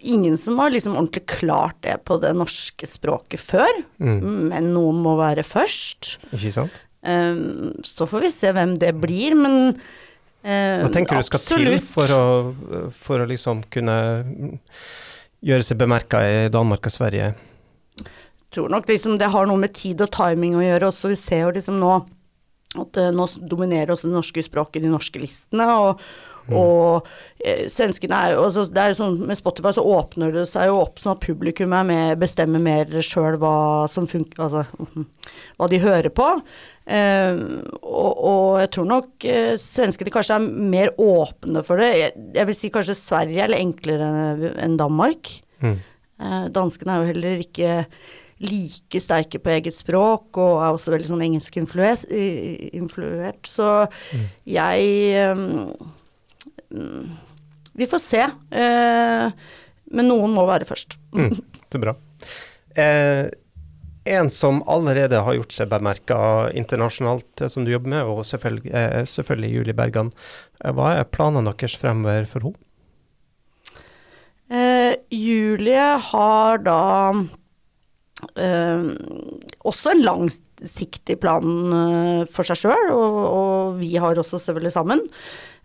ingen 0.00 0.38
som 0.40 0.60
har 0.62 0.72
liksom 0.74 0.96
ordentlig 0.96 1.24
klart 1.30 1.78
det 1.84 1.98
på 2.08 2.18
det 2.22 2.32
norske 2.36 2.88
språket 2.88 3.42
før. 3.42 3.82
Mm. 4.02 4.48
Men 4.52 4.72
noen 4.74 5.02
må 5.04 5.16
være 5.20 5.44
først. 5.46 6.16
Ikke 6.32 6.54
sant? 6.54 6.80
Um, 7.02 7.72
så 7.86 8.06
får 8.06 8.28
vi 8.28 8.32
se 8.34 8.52
hvem 8.54 8.76
det 8.78 8.92
blir, 9.02 9.34
men 9.34 9.56
ehm, 10.46 10.84
Hva 10.84 10.90
tenker 10.94 11.18
du 11.18 11.26
skal 11.26 11.42
til 11.42 11.72
for 11.82 12.14
å, 12.14 12.24
for 12.94 13.22
å 13.22 13.26
liksom 13.26 13.64
kunne 13.74 13.96
gjøre 15.42 15.66
seg 15.66 15.80
bemerka 15.80 16.22
i 16.22 16.44
Danmark 16.54 16.86
og 16.86 16.94
Sverige? 16.94 17.32
Tror 18.54 18.72
nok 18.72 18.90
liksom 18.90 19.16
det 19.20 19.30
har 19.32 19.48
noe 19.48 19.60
med 19.60 19.74
tid 19.76 20.02
og 20.04 20.12
timing 20.14 20.58
å 20.58 20.64
gjøre 20.64 20.90
også. 20.90 21.12
Vi 21.12 21.20
ser 21.20 21.46
jo 21.46 21.54
liksom 21.56 21.80
nå 21.82 21.94
At 22.72 22.96
uh, 22.96 23.10
nå 23.12 23.26
dominerer 23.44 23.92
også 23.92 24.08
det 24.08 24.16
norske 24.16 24.44
språket 24.44 24.84
de 24.84 24.92
norske 24.92 25.20
listene. 25.20 25.66
og 25.68 26.04
og 26.50 27.06
eh, 27.38 27.68
svenskene 27.70 28.18
er 28.18 28.34
jo 28.34 28.46
altså, 28.48 28.64
det 28.66 28.82
er 28.82 28.96
sånn 28.98 29.20
Med 29.28 29.38
Spotify 29.38 29.70
så 29.76 29.84
åpner 29.86 30.32
det 30.34 30.46
seg 30.50 30.70
jo 30.70 30.80
opp 30.80 30.98
sånn 30.98 31.14
at 31.14 31.22
publikum 31.22 31.74
er 31.76 31.86
med, 31.86 32.18
bestemmer 32.18 32.62
mer 32.62 32.90
sjøl 33.04 33.38
hva 33.42 33.86
som 33.90 34.08
funker 34.10 34.42
Altså 34.42 34.64
hva 35.58 35.68
de 35.70 35.78
hører 35.82 36.10
på. 36.10 36.28
Eh, 36.82 37.38
og, 37.78 38.10
og, 38.10 38.46
jeg 38.58 38.72
tror 38.74 38.88
nok 38.90 39.26
eh, 39.28 39.54
svenskene 39.60 40.12
kanskje 40.14 40.40
er 40.40 40.48
mer 40.74 40.90
åpne 40.98 41.62
for 41.66 41.82
det. 41.82 41.92
Jeg, 42.00 42.26
jeg 42.34 42.48
vil 42.50 42.58
si 42.58 42.72
kanskje 42.74 42.98
Sverige 42.98 43.44
er 43.44 43.52
litt 43.52 43.62
enklere 43.62 44.52
enn 44.64 44.78
Danmark. 44.80 45.30
Mm. 45.62 45.76
Eh, 46.22 46.48
danskene 46.54 46.96
er 46.96 47.04
jo 47.04 47.12
heller 47.12 47.44
ikke 47.46 47.76
like 48.42 49.00
sterke 49.00 49.38
på 49.42 49.50
eget 49.54 49.74
språk, 49.76 50.36
og 50.36 50.62
er 50.62 50.70
også 50.74 50.92
veldig 50.94 51.08
sånn 51.12 51.24
engelskinfluert. 51.28 53.46
Så 53.46 53.68
Mm. 54.12 54.26
jeg 54.44 54.80
um, 55.32 55.72
Vi 57.74 57.86
får 57.88 58.00
se. 58.04 58.22
Uh, 58.52 59.30
men 59.92 60.08
noen 60.08 60.32
må 60.32 60.46
være 60.48 60.64
først. 60.68 60.96
Mm, 61.12 61.30
det 61.68 61.76
er 61.78 61.82
bra. 61.82 61.92
Eh, 62.80 63.26
en 64.04 64.30
som 64.32 64.62
allerede 64.70 65.20
har 65.22 65.34
gjort 65.36 65.52
seg 65.52 65.68
bemerka 65.70 66.16
internasjonalt, 66.56 67.42
eh, 67.44 67.48
som 67.52 67.64
du 67.66 67.70
jobber 67.74 67.90
med, 67.92 68.02
og 68.08 68.24
selvfølgelig, 68.24 68.72
eh, 68.72 69.04
selvfølgelig 69.04 69.50
Julie 69.52 69.74
Bergan. 69.76 70.10
Eh, 70.64 70.72
hva 70.72 70.94
er 70.98 71.04
planene 71.04 71.52
deres 71.52 71.76
fremover 71.76 72.24
for 72.26 72.40
henne? 72.48 72.56
Eh, 74.52 74.94
Julie 75.12 75.98
har 76.08 76.58
da 76.64 76.80
eh, 78.36 78.84
også 79.68 79.92
en 79.92 80.04
langsiktig 80.06 81.18
plan 81.22 81.48
uh, 81.72 82.22
for 82.30 82.48
seg 82.48 82.60
sjøl, 82.64 82.92
og, 82.94 83.18
og, 83.22 83.74
vi 83.80 83.94
har 84.02 84.18
også 84.18 84.40
selvfølgelig 84.42 84.74
sammen. 84.76 85.04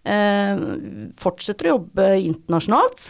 Uh, 0.07 1.11
fortsetter 1.19 1.69
å 1.69 1.77
jobbe 1.77 2.09
internasjonalt. 2.23 3.07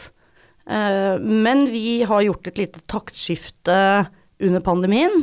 Eh, 0.68 1.16
men 1.24 1.70
vi 1.72 2.02
har 2.04 2.26
gjort 2.26 2.50
et 2.50 2.58
lite 2.60 2.82
taktskifte 2.92 3.78
under 4.44 4.64
pandemien. 4.66 5.22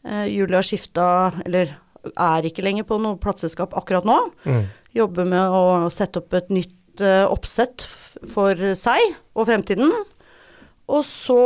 Julie 0.00 0.56
har 0.56 0.64
skifta, 0.64 1.04
eller 1.44 1.74
er 2.08 2.46
ikke 2.48 2.64
lenger 2.64 2.86
på 2.88 2.98
noe 3.02 3.18
plateselskap 3.20 3.74
akkurat 3.78 4.06
nå. 4.08 4.18
Mm. 4.46 4.64
Jobber 4.96 5.28
med 5.28 5.54
å 5.54 5.90
sette 5.92 6.22
opp 6.22 6.34
et 6.36 6.50
nytt 6.52 7.02
eh, 7.04 7.26
oppsett 7.28 7.86
for 8.32 8.74
seg 8.78 9.02
og 9.34 9.48
fremtiden. 9.50 9.92
Og 10.90 11.04
så 11.06 11.40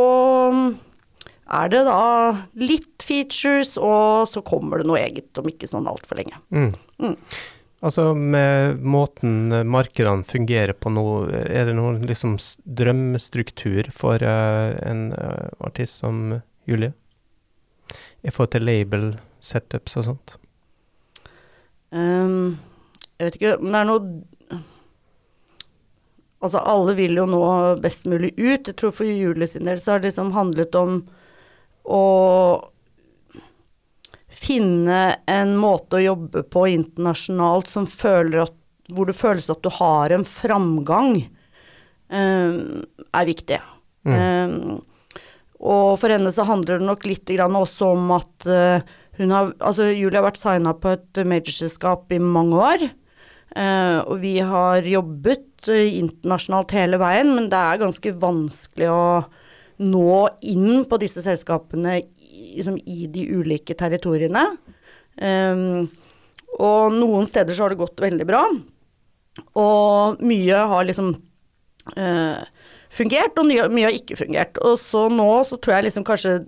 er 1.45 1.69
det 1.69 1.83
da 1.85 2.05
litt 2.57 3.05
features, 3.05 3.77
og 3.77 4.29
så 4.31 4.41
kommer 4.45 4.81
det 4.81 4.89
noe 4.89 5.03
eget 5.03 5.41
om 5.41 5.49
ikke 5.51 5.69
sånn 5.69 5.89
altfor 5.91 6.21
lenge. 6.21 6.39
Mm. 6.55 6.73
Mm. 7.03 7.17
Altså 7.85 8.15
med 8.17 8.81
måten 8.81 9.53
markedene 9.69 10.25
fungerer 10.25 10.73
på 10.73 10.93
nå, 10.95 11.05
er 11.29 11.69
det 11.69 11.75
noen 11.77 12.01
liksom 12.09 12.39
drømmestruktur 12.65 13.91
for 13.93 14.25
uh, 14.25 14.73
en 14.81 15.11
uh, 15.13 15.51
artist 15.61 16.01
som 16.01 16.39
Julie? 16.65 16.95
I 18.25 18.33
forhold 18.33 18.55
til 18.55 18.65
label, 18.65 19.11
setups 19.45 19.99
og 20.01 20.07
sånt? 20.09 20.37
Um, 21.93 22.57
jeg 23.19 23.29
vet 23.29 23.37
ikke, 23.39 23.59
men 23.61 23.77
det 23.77 23.83
er 23.83 23.91
noe 23.93 24.23
Altså, 26.45 26.61
alle 26.61 26.93
vil 26.93 27.17
jo 27.17 27.23
nå 27.25 27.45
best 27.81 28.05
mulig 28.05 28.35
ut. 28.37 28.67
Jeg 28.69 28.75
tror 28.77 28.91
for 28.93 29.09
Julie 29.09 29.47
sin 29.49 29.65
del 29.65 29.79
så 29.81 29.95
har 29.95 30.03
det 30.03 30.11
liksom 30.11 30.35
handlet 30.35 30.77
om 30.77 30.99
å 31.85 32.05
finne 34.35 35.00
en 35.31 35.55
måte 35.57 35.99
å 35.99 36.05
jobbe 36.05 36.43
på 36.50 36.67
internasjonalt 36.73 37.71
som 37.71 37.87
føler 37.88 38.45
at 38.47 38.57
hvor 38.93 39.09
det 39.09 39.17
føles 39.17 39.49
at 39.53 39.62
du 39.64 39.71
har 39.73 40.12
en 40.12 40.26
framgang, 40.29 41.23
um, 42.12 42.83
er 43.17 43.29
viktig. 43.29 43.61
Mm. 44.05 44.17
Um, 44.19 45.14
og 45.64 45.95
for 46.03 46.12
henne 46.12 46.33
så 46.35 46.45
handler 46.45 46.81
det 46.81 46.88
nok 46.91 47.07
litt 47.09 47.31
grann 47.31 47.57
også 47.57 47.95
om 47.95 48.11
at 48.19 48.49
uh, 48.50 48.85
hun 49.17 49.33
har 49.33 49.53
Altså, 49.62 49.88
Julie 49.95 50.19
har 50.19 50.26
vært 50.26 50.41
signa 50.41 50.75
på 50.76 50.93
et 50.97 51.23
majorselskap 51.25 52.12
i 52.12 52.21
mange 52.21 52.59
år. 52.61 52.87
Uh, 53.55 54.03
og 54.11 54.19
vi 54.25 54.35
har 54.43 54.83
jobbet 54.83 55.69
eh, 55.71 55.95
internasjonalt 56.00 56.75
hele 56.75 56.99
veien, 56.99 57.31
men 57.37 57.47
det 57.53 57.61
er 57.61 57.83
ganske 57.85 58.12
vanskelig 58.19 58.88
å 58.91 59.05
nå 59.83 60.19
inn 60.47 60.85
på 60.88 60.99
disse 61.02 61.23
selskapene 61.25 61.99
liksom, 62.54 62.78
i 62.78 63.09
de 63.11 63.26
ulike 63.35 63.76
territoriene. 63.78 64.47
Um, 65.19 65.88
og 66.59 66.95
noen 66.95 67.26
steder 67.26 67.54
så 67.54 67.66
har 67.66 67.75
det 67.75 67.83
gått 67.83 68.02
veldig 68.02 68.26
bra. 68.28 68.45
Og 69.59 70.23
mye 70.23 70.62
har 70.71 70.87
liksom 70.87 71.11
uh, 71.97 72.45
fungert, 72.95 73.35
og 73.38 73.49
mye, 73.50 73.66
mye 73.73 73.88
har 73.88 73.99
ikke 73.99 74.21
fungert. 74.23 74.61
Og 74.62 74.78
så 74.83 75.09
nå 75.11 75.28
så 75.49 75.59
tror 75.59 75.78
jeg 75.78 75.88
liksom 75.88 76.07
kanskje 76.07 76.38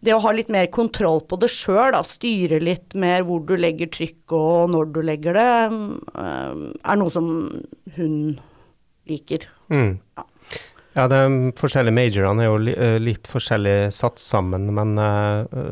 det 0.00 0.14
å 0.16 0.22
ha 0.24 0.32
litt 0.32 0.48
mer 0.52 0.70
kontroll 0.72 1.20
på 1.28 1.36
det 1.40 1.50
sjøl, 1.52 1.94
styre 2.08 2.60
litt 2.62 2.96
mer 2.96 3.24
hvor 3.28 3.42
du 3.44 3.52
legger 3.58 3.90
trykk 3.92 4.32
og 4.36 4.72
når 4.72 4.92
du 4.94 5.00
legger 5.04 5.36
det, 5.36 5.50
eh, 6.22 6.62
er 6.80 7.00
noe 7.00 7.12
som 7.12 7.26
hun 7.98 8.14
liker. 9.10 9.44
Mm. 9.68 9.98
Ja. 10.16 10.24
Ja, 11.00 11.06
de 11.08 11.52
forskjellige 11.56 11.96
majorene 11.96 12.44
er 12.44 12.50
jo 12.50 12.72
eh, 12.74 12.98
litt 13.00 13.28
forskjellig 13.30 13.88
satt 13.96 14.20
sammen, 14.20 14.66
men 14.76 14.98
eh, 15.00 15.70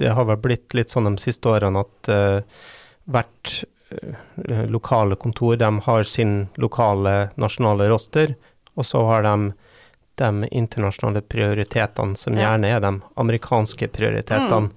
det 0.00 0.10
har 0.16 0.26
vel 0.26 0.40
blitt 0.42 0.74
litt 0.74 0.90
sånn 0.90 1.06
de 1.06 1.22
siste 1.22 1.46
årene 1.52 1.84
at 1.84 2.10
eh, 2.10 2.64
hvert 3.06 3.52
lokale 4.68 5.16
kontor 5.16 5.54
de 5.56 5.68
har 5.86 6.02
sin 6.04 6.32
lokale 6.60 7.30
nasjonale 7.40 7.86
roster, 7.88 8.34
og 8.74 8.84
så 8.84 9.04
har 9.08 9.22
de 9.24 9.54
de 10.18 10.48
internasjonale 10.50 11.22
prioritetene, 11.22 12.18
som 12.18 12.34
gjerne 12.34 12.72
er 12.74 12.82
de 12.82 12.90
amerikanske 13.22 13.86
prioritetene. 13.94 14.72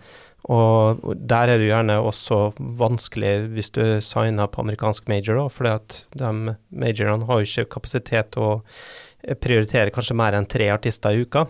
Og 0.53 1.01
der 1.17 1.50
er 1.50 1.61
det 1.61 1.69
gjerne 1.69 2.00
også 2.01 2.53
vanskelig 2.77 3.33
hvis 3.55 3.73
du 3.73 3.83
signer 4.05 4.50
på 4.50 4.61
amerikansk 4.63 5.09
major, 5.09 5.38
da, 5.38 5.75
at 5.75 5.97
de 6.17 6.55
majorene 6.69 7.25
har 7.25 7.41
jo 7.41 7.50
ikke 7.50 7.73
kapasitet 7.77 8.33
til 8.35 8.45
å 8.45 8.53
prioritere 9.41 9.93
kanskje 9.93 10.17
mer 10.17 10.37
enn 10.37 10.49
tre 10.49 10.69
artister 10.73 11.15
i 11.15 11.25
uka. 11.25 11.45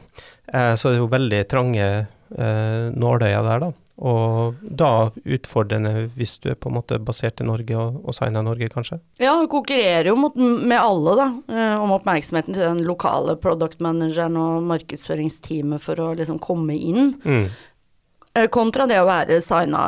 Eh, 0.51 0.73
så 0.75 0.89
det 0.89 0.97
er 0.99 1.03
jo 1.03 1.11
veldig 1.11 1.45
trange 1.51 1.87
eh, 1.87 2.89
nåløyer 2.91 3.47
der, 3.47 3.65
da. 3.67 3.71
Og 4.01 4.61
da 4.63 5.11
utfordrende 5.29 6.07
hvis 6.15 6.39
du 6.41 6.49
er 6.49 6.57
på 6.57 6.71
en 6.71 6.77
måte 6.79 6.97
basert 7.05 7.43
i 7.43 7.45
Norge 7.45 7.75
og, 7.77 7.99
og 8.01 8.15
signer 8.17 8.41
i 8.41 8.47
Norge, 8.47 8.69
kanskje. 8.73 8.97
Ja, 9.21 9.35
hun 9.37 9.49
konkurrerer 9.51 10.09
jo 10.09 10.15
mot, 10.17 10.37
med 10.39 10.77
alle, 10.79 11.13
da, 11.19 11.27
eh, 11.53 11.75
om 11.77 11.93
oppmerksomheten 11.99 12.57
til 12.57 12.65
den 12.65 12.81
lokale 12.87 13.37
product 13.41 13.83
manageren 13.83 14.39
og 14.41 14.63
markedsføringsteamet 14.71 15.83
for 15.83 16.01
å 16.01 16.13
liksom 16.17 16.41
komme 16.41 16.79
inn. 16.79 17.11
Mm. 17.21 17.51
Eh, 18.33 18.47
Kontra 18.47 18.87
det 18.89 18.97
å 19.01 19.05
være 19.09 19.41
signa, 19.45 19.83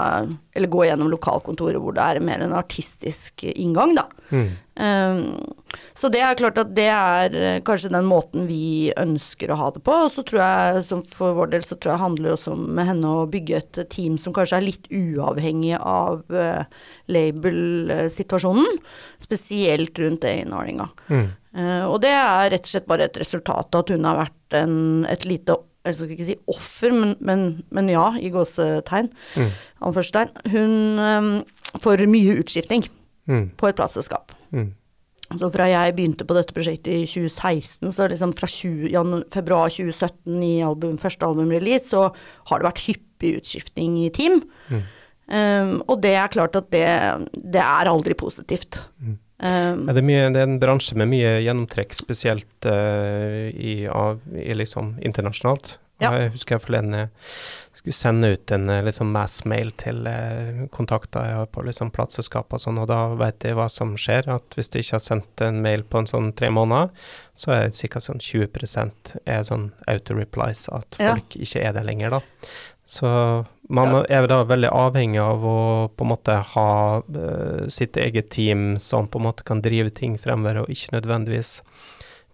eller 0.54 0.70
gå 0.70 0.86
gjennom 0.86 1.10
lokalkontoret 1.14 1.82
hvor 1.82 1.96
det 1.98 2.06
er 2.06 2.22
mer 2.22 2.44
en 2.46 2.54
artistisk 2.60 3.48
inngang, 3.56 3.96
da. 3.98 4.06
Mm. 4.30 4.52
Um, 4.74 5.38
så 5.94 6.10
det 6.10 6.24
er 6.26 6.38
klart 6.38 6.58
at 6.58 6.72
det 6.74 6.88
er 6.90 7.36
eh, 7.38 7.60
kanskje 7.66 7.92
den 7.94 8.08
måten 8.10 8.48
vi 8.50 8.90
ønsker 8.98 9.52
å 9.54 9.58
ha 9.60 9.68
det 9.74 9.84
på. 9.86 9.96
Og 10.06 10.12
så 10.14 10.24
tror 10.26 10.42
jeg, 10.42 10.86
som 10.88 11.04
for 11.06 11.38
vår 11.38 11.52
del, 11.54 11.66
så 11.66 11.78
tror 11.78 11.94
jeg 11.94 12.04
handler 12.04 12.30
det 12.30 12.36
også 12.38 12.56
om 12.56 12.64
med 12.78 12.90
henne 12.90 13.12
å 13.12 13.28
bygge 13.30 13.60
et 13.60 13.82
team 13.94 14.18
som 14.22 14.34
kanskje 14.36 14.60
er 14.60 14.66
litt 14.66 14.90
uavhengig 14.90 15.76
av 15.78 16.24
uh, 16.34 16.64
label-situasjonen. 17.14 18.82
Spesielt 19.22 20.02
rundt 20.02 20.26
A&R-inga. 20.30 20.90
Mm. 21.10 21.28
Eh, 21.54 21.84
og 21.86 22.00
det 22.06 22.16
er 22.16 22.50
rett 22.56 22.66
og 22.66 22.74
slett 22.74 22.90
bare 22.90 23.06
et 23.10 23.22
resultat 23.22 23.78
av 23.78 23.86
at 23.86 23.94
hun 23.94 24.10
har 24.10 24.24
vært 24.24 24.58
en, 24.64 24.76
et 25.10 25.28
lite 25.30 25.60
jeg 25.84 25.98
skal 25.98 26.12
ikke 26.16 26.26
si 26.30 26.36
offer, 26.48 26.94
men, 26.96 27.10
men, 27.20 27.42
men 27.76 27.90
ja, 27.92 28.06
i 28.16 28.30
gåsetegn. 28.32 29.10
Mm. 29.36 29.50
Hun 30.54 30.76
um, 30.96 31.32
får 31.84 32.06
mye 32.08 32.38
utskifting 32.40 32.86
Mm. 33.30 33.52
på 33.58 33.70
et 33.70 33.78
plateselskap. 33.78 34.34
Mm. 34.52 34.74
Så 35.40 35.50
fra 35.54 35.66
jeg 35.70 35.96
begynte 35.98 36.26
på 36.28 36.36
dette 36.38 36.54
prosjektet 36.54 36.92
i 36.92 37.06
2016, 37.10 37.94
så 37.96 38.08
liksom 38.12 38.34
fra 38.38 38.50
20, 38.50 38.90
janu, 38.94 39.22
februar 39.34 39.72
2017 39.72 40.44
i 40.46 40.54
album, 40.66 41.00
første 41.02 41.26
albumrelease, 41.26 41.88
så 41.90 42.10
har 42.50 42.60
det 42.60 42.68
vært 42.68 42.84
hyppig 42.88 43.32
utskiftning 43.40 43.98
i 44.04 44.12
team. 44.14 44.44
Mm. 44.70 44.84
Um, 45.24 45.76
og 45.88 46.02
det 46.04 46.14
er 46.20 46.32
klart 46.34 46.58
at 46.60 46.68
det, 46.74 46.86
det 47.32 47.62
er 47.64 47.90
aldri 47.90 48.18
positivt. 48.20 48.84
Mm. 49.00 49.16
Um, 49.44 49.88
Ja, 49.88 49.96
det, 49.96 50.04
er 50.04 50.08
mye, 50.08 50.28
det 50.36 50.42
er 50.44 50.50
en 50.50 50.60
bransje 50.62 50.98
med 51.00 51.10
mye 51.12 51.38
gjennomtrekk, 51.44 51.96
spesielt 51.98 52.68
uh, 52.68 53.48
i, 53.50 53.88
av, 53.90 54.22
i 54.36 54.54
liksom 54.60 54.98
internasjonalt. 55.04 55.78
Ja. 56.04 56.12
Jeg 56.20 56.34
husker 56.36 56.58
jeg 56.58 56.66
forleden 56.66 56.96
jeg 56.98 57.10
skulle 57.84 57.94
sende 57.94 58.28
ut 58.28 58.52
en 58.52 58.70
eh, 58.70 58.84
liksom 58.86 59.10
mass-mail 59.12 59.72
til 59.76 60.06
eh, 60.08 60.68
kontakter 60.72 61.46
på 61.52 61.64
liksom 61.68 61.92
plateselskap 61.92 62.54
og 62.56 62.62
sånn, 62.64 62.78
og 62.80 62.88
da 62.88 63.10
vet 63.20 63.44
jeg 63.44 63.58
hva 63.58 63.66
som 63.72 63.96
skjer. 64.00 64.30
At 64.32 64.56
hvis 64.56 64.72
du 64.72 64.78
ikke 64.80 64.96
har 64.96 65.04
sendt 65.04 65.44
en 65.44 65.60
mail 65.66 65.84
på 65.84 66.00
en 66.00 66.08
sånn 66.08 66.30
tre 66.38 66.48
måneder, 66.54 66.94
så 67.36 67.52
er 67.52 67.68
det 67.68 67.90
ca. 67.92 68.00
sånn 68.00 68.24
20 68.24 69.18
er 69.26 69.44
sånn 69.44 69.72
auto-replies, 69.88 70.70
at 70.72 70.96
Ja. 71.00 71.12
folk 71.12 71.36
ikke 71.36 71.60
er 71.68 71.74
det 71.74 71.84
lenger, 71.84 72.10
da. 72.10 72.22
Så 72.88 73.46
man 73.70 73.92
Ja. 73.92 74.22
er 74.22 74.28
da 74.28 74.44
veldig 74.44 74.70
avhengig 74.72 75.20
av 75.22 75.44
å 75.44 75.90
på 75.92 76.04
en 76.04 76.10
måte 76.10 76.42
ha 76.42 77.02
uh, 77.02 77.68
sitt 77.70 77.96
eget 77.98 78.30
team 78.30 78.78
som 78.80 79.08
på 79.08 79.20
en 79.20 79.26
måte 79.26 79.44
kan 79.44 79.62
drive 79.62 79.90
ting 79.94 80.18
fremover, 80.18 80.62
og 80.62 80.68
ikke 80.70 81.02
nødvendigvis 81.02 81.62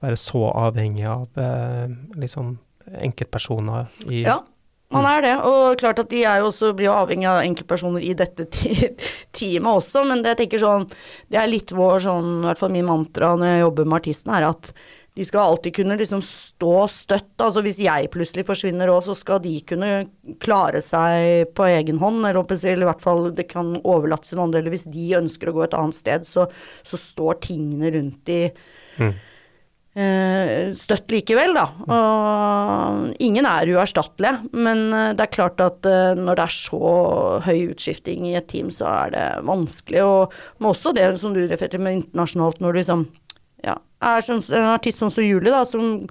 være 0.01 0.15
så 0.17 0.53
avhengig 0.53 1.05
av 1.05 1.27
uh, 1.37 1.87
liksom 2.15 2.59
enkeltpersoner 3.01 3.87
i 4.09 4.23
Ja, 4.23 4.41
man 4.93 5.05
er 5.05 5.25
det. 5.25 5.33
Og 5.45 5.79
klart 5.79 5.99
at 6.01 6.11
de 6.11 6.23
er 6.25 6.41
jo 6.41 6.49
også, 6.49 6.71
blir 6.77 6.93
avhengig 6.93 7.27
av 7.29 7.41
enkeltpersoner 7.43 8.05
i 8.05 8.15
dette 8.17 8.47
teamet 9.37 9.69
også, 9.69 10.05
men 10.09 10.23
det 10.23 10.33
jeg 10.33 10.43
tenker 10.45 10.63
sånn 10.63 10.87
Det 11.29 11.37
er 11.41 11.51
litt 11.51 11.73
vår 11.75 12.05
sånn, 12.07 12.31
i 12.41 12.47
hvert 12.49 12.61
fall 12.61 12.73
min 12.73 12.87
mantra 12.87 13.35
når 13.37 13.53
jeg 13.53 13.67
jobber 13.67 13.89
med 13.89 13.99
artistene, 14.01 14.39
er 14.39 14.49
at 14.49 14.71
de 15.19 15.25
skal 15.27 15.49
alltid 15.51 15.75
kunne 15.75 15.97
liksom 15.99 16.21
stå 16.23 16.73
støtt. 16.93 17.33
Altså 17.43 17.59
hvis 17.65 17.81
jeg 17.83 18.11
plutselig 18.13 18.45
forsvinner 18.47 18.91
òg, 18.93 19.01
så 19.03 19.15
skal 19.17 19.41
de 19.43 19.51
kunne 19.67 19.89
klare 20.39 20.79
seg 20.85 21.49
på 21.57 21.65
egen 21.67 21.99
hånd, 21.99 22.21
eller, 22.23 22.45
eller 22.55 22.85
i 22.85 22.87
hvert 22.87 23.03
fall 23.03 23.25
det 23.35 23.49
kan 23.49 23.73
overlates 23.81 24.31
til 24.31 24.39
noen 24.39 24.47
andre. 24.47 24.61
Eller 24.61 24.77
hvis 24.77 24.87
de 24.87 25.07
ønsker 25.19 25.51
å 25.51 25.55
gå 25.57 25.65
et 25.65 25.75
annet 25.75 25.97
sted, 25.97 26.29
så, 26.29 26.47
så 26.87 27.01
står 27.01 27.41
tingene 27.49 27.91
rundt 27.97 28.21
de 28.29 28.43
Mm. 28.99 29.13
Eh, 29.99 30.71
støtt 30.77 31.11
likevel, 31.11 31.53
da. 31.57 31.65
Og 31.91 33.21
ingen 33.23 33.47
er 33.49 33.71
uerstattelige, 33.73 34.49
men 34.55 34.87
eh, 34.95 35.11
det 35.17 35.25
er 35.25 35.33
klart 35.35 35.61
at 35.63 35.87
eh, 35.89 36.15
når 36.17 36.39
det 36.39 36.45
er 36.45 36.55
så 36.55 36.91
høy 37.45 37.59
utskifting 37.73 38.27
i 38.29 38.37
et 38.39 38.49
team, 38.51 38.71
så 38.73 38.87
er 38.91 39.13
det 39.15 39.27
vanskelig. 39.49 40.03
Og, 40.05 40.35
men 40.59 40.71
også 40.71 40.95
det 40.97 41.11
som 41.21 41.35
du 41.35 41.43
refererte 41.43 41.81
med 41.81 42.01
internasjonalt, 42.01 42.63
når 42.63 42.73
du 42.73 42.81
liksom 42.81 43.05
ja, 43.65 43.77
er 44.05 44.25
som, 44.25 44.41
en 44.53 44.73
artist 44.73 45.03
sånn 45.03 45.13
som 45.13 45.25
Julie, 45.25 45.51
da, 45.51 45.65
som 45.67 46.07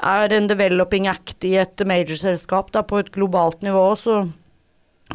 er 0.00 0.32
en 0.32 0.48
developing 0.50 1.06
act 1.10 1.44
i 1.44 1.54
et 1.60 1.82
majorselskap 1.86 2.72
på 2.72 3.00
et 3.00 3.12
globalt 3.14 3.62
nivå, 3.64 3.84
så 4.00 4.22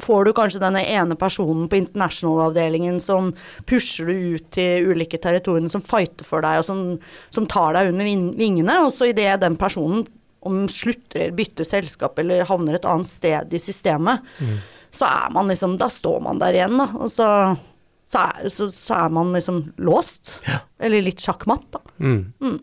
får 0.02 0.26
du 0.26 0.34
kanskje 0.36 0.62
denne 0.64 0.82
ene 0.92 1.16
personen 1.20 1.70
på 1.72 1.80
international-avdelingen 1.80 3.00
som 3.04 3.32
pusher 3.70 4.10
du 4.10 4.36
ut 4.36 4.50
til 4.56 4.92
ulike 4.92 5.20
territoriene, 5.22 5.72
som 5.72 5.84
fighter 5.86 6.28
for 6.28 6.46
deg, 6.46 6.62
og 6.62 6.68
som, 6.68 6.84
som 7.36 7.48
tar 7.52 7.78
deg 7.78 7.92
under 7.94 8.10
vingene. 8.40 8.80
Og 8.86 8.94
så 8.96 9.12
idet 9.12 9.40
den 9.44 9.58
personen 9.60 10.06
om 10.46 10.66
slutter, 10.70 11.32
bytter 11.34 11.66
selskap 11.66 12.20
eller 12.22 12.46
havner 12.46 12.78
et 12.78 12.86
annet 12.86 13.10
sted 13.10 13.54
i 13.56 13.62
systemet, 13.62 14.26
så 14.96 15.08
er 15.10 15.32
man 15.36 15.50
liksom 15.52 15.80
Da 15.82 15.90
står 15.92 16.22
man 16.24 16.40
der 16.40 16.56
igjen, 16.56 16.78
da. 16.80 16.86
Og 17.02 17.10
så, 17.12 17.28
så, 18.08 18.28
er, 18.28 18.52
så, 18.54 18.70
så 18.72 19.02
er 19.06 19.16
man 19.18 19.34
liksom 19.36 19.64
låst. 19.84 20.38
Eller 20.80 21.04
litt 21.04 21.24
sjakkmatt, 21.24 21.66
da. 21.74 21.82
Mm. 22.00 22.22
Eh, 22.46 22.62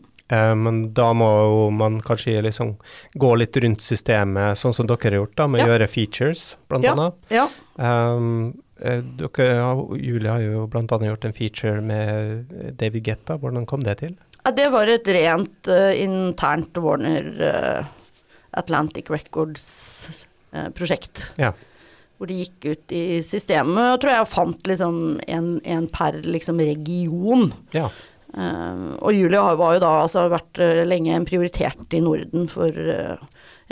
men 0.55 0.93
da 0.95 1.09
må 1.13 1.27
jo 1.43 1.69
man 1.75 1.99
kanskje 2.01 2.41
liksom 2.45 2.75
gå 3.19 3.35
litt 3.37 3.57
rundt 3.63 3.81
systemet, 3.83 4.57
sånn 4.59 4.73
som 4.75 4.87
dere 4.89 5.09
har 5.09 5.17
gjort, 5.21 5.35
da, 5.39 5.47
med 5.47 5.59
Ja. 5.61 5.65
å 5.67 5.69
gjøre 5.73 5.87
features, 5.91 6.41
blant 6.69 6.85
Ja. 6.85 6.91
annet. 6.93 7.13
Ja. 7.29 7.47
Um, 7.77 8.53
eh, 8.81 9.01
dere, 9.01 9.75
Julie 9.99 10.29
har 10.31 10.39
jo 10.41 10.67
annet 10.67 11.09
gjort 11.11 11.25
en 11.25 11.33
feature 11.33 11.81
med 11.81 12.45
David 12.77 13.03
Getta. 13.07 13.37
Hvordan 13.37 13.65
kom 13.67 13.83
det 13.83 13.97
til? 13.99 14.15
Ja, 14.45 14.51
det 14.51 14.71
var 14.71 14.87
et 14.91 15.07
rent 15.07 15.67
uh, 15.71 15.93
internt 15.95 16.77
Warner 16.77 17.23
uh, 17.41 17.83
Atlantic 18.53 19.09
Records-prosjekt. 19.09 21.29
Ja. 21.37 21.53
hvor 22.19 22.27
de 22.29 22.35
gikk 22.45 22.65
ut 22.71 22.91
i 22.93 23.21
systemet 23.25 23.95
og 23.95 24.01
tror 24.03 24.11
jeg 24.13 24.27
fant 24.31 24.67
liksom 24.69 24.97
en, 25.27 25.47
en 25.65 25.87
per 25.91 26.11
liksom 26.23 26.59
region. 26.61 27.49
ja. 27.73 27.89
Eh, 28.33 28.83
og 28.97 29.13
Julie 29.13 29.39
har, 29.39 29.57
jo 29.57 29.83
da 29.83 29.91
altså 30.01 30.25
vært 30.33 30.61
eh, 30.63 30.81
lenge 30.87 31.13
en 31.13 31.27
prioritert 31.27 31.93
i 31.93 32.01
Norden 32.03 32.47
for 32.51 32.73
eh, 32.73 33.17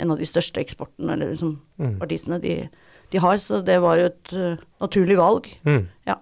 en 0.02 0.14
av 0.14 0.20
de 0.20 0.28
største 0.28 0.62
eksportene 0.62 1.16
eller 1.16 1.34
liksom 1.34 1.58
Mm. 1.82 1.96
artistene 2.04 2.36
de, 2.38 2.68
de 3.10 3.18
har, 3.18 3.36
så 3.42 3.58
det 3.64 3.80
var 3.82 3.96
jo 3.98 4.04
et 4.06 4.32
naturlig 4.78 5.16
valg. 5.18 5.48
Mm. 5.66 5.88
Ja. 6.06 6.14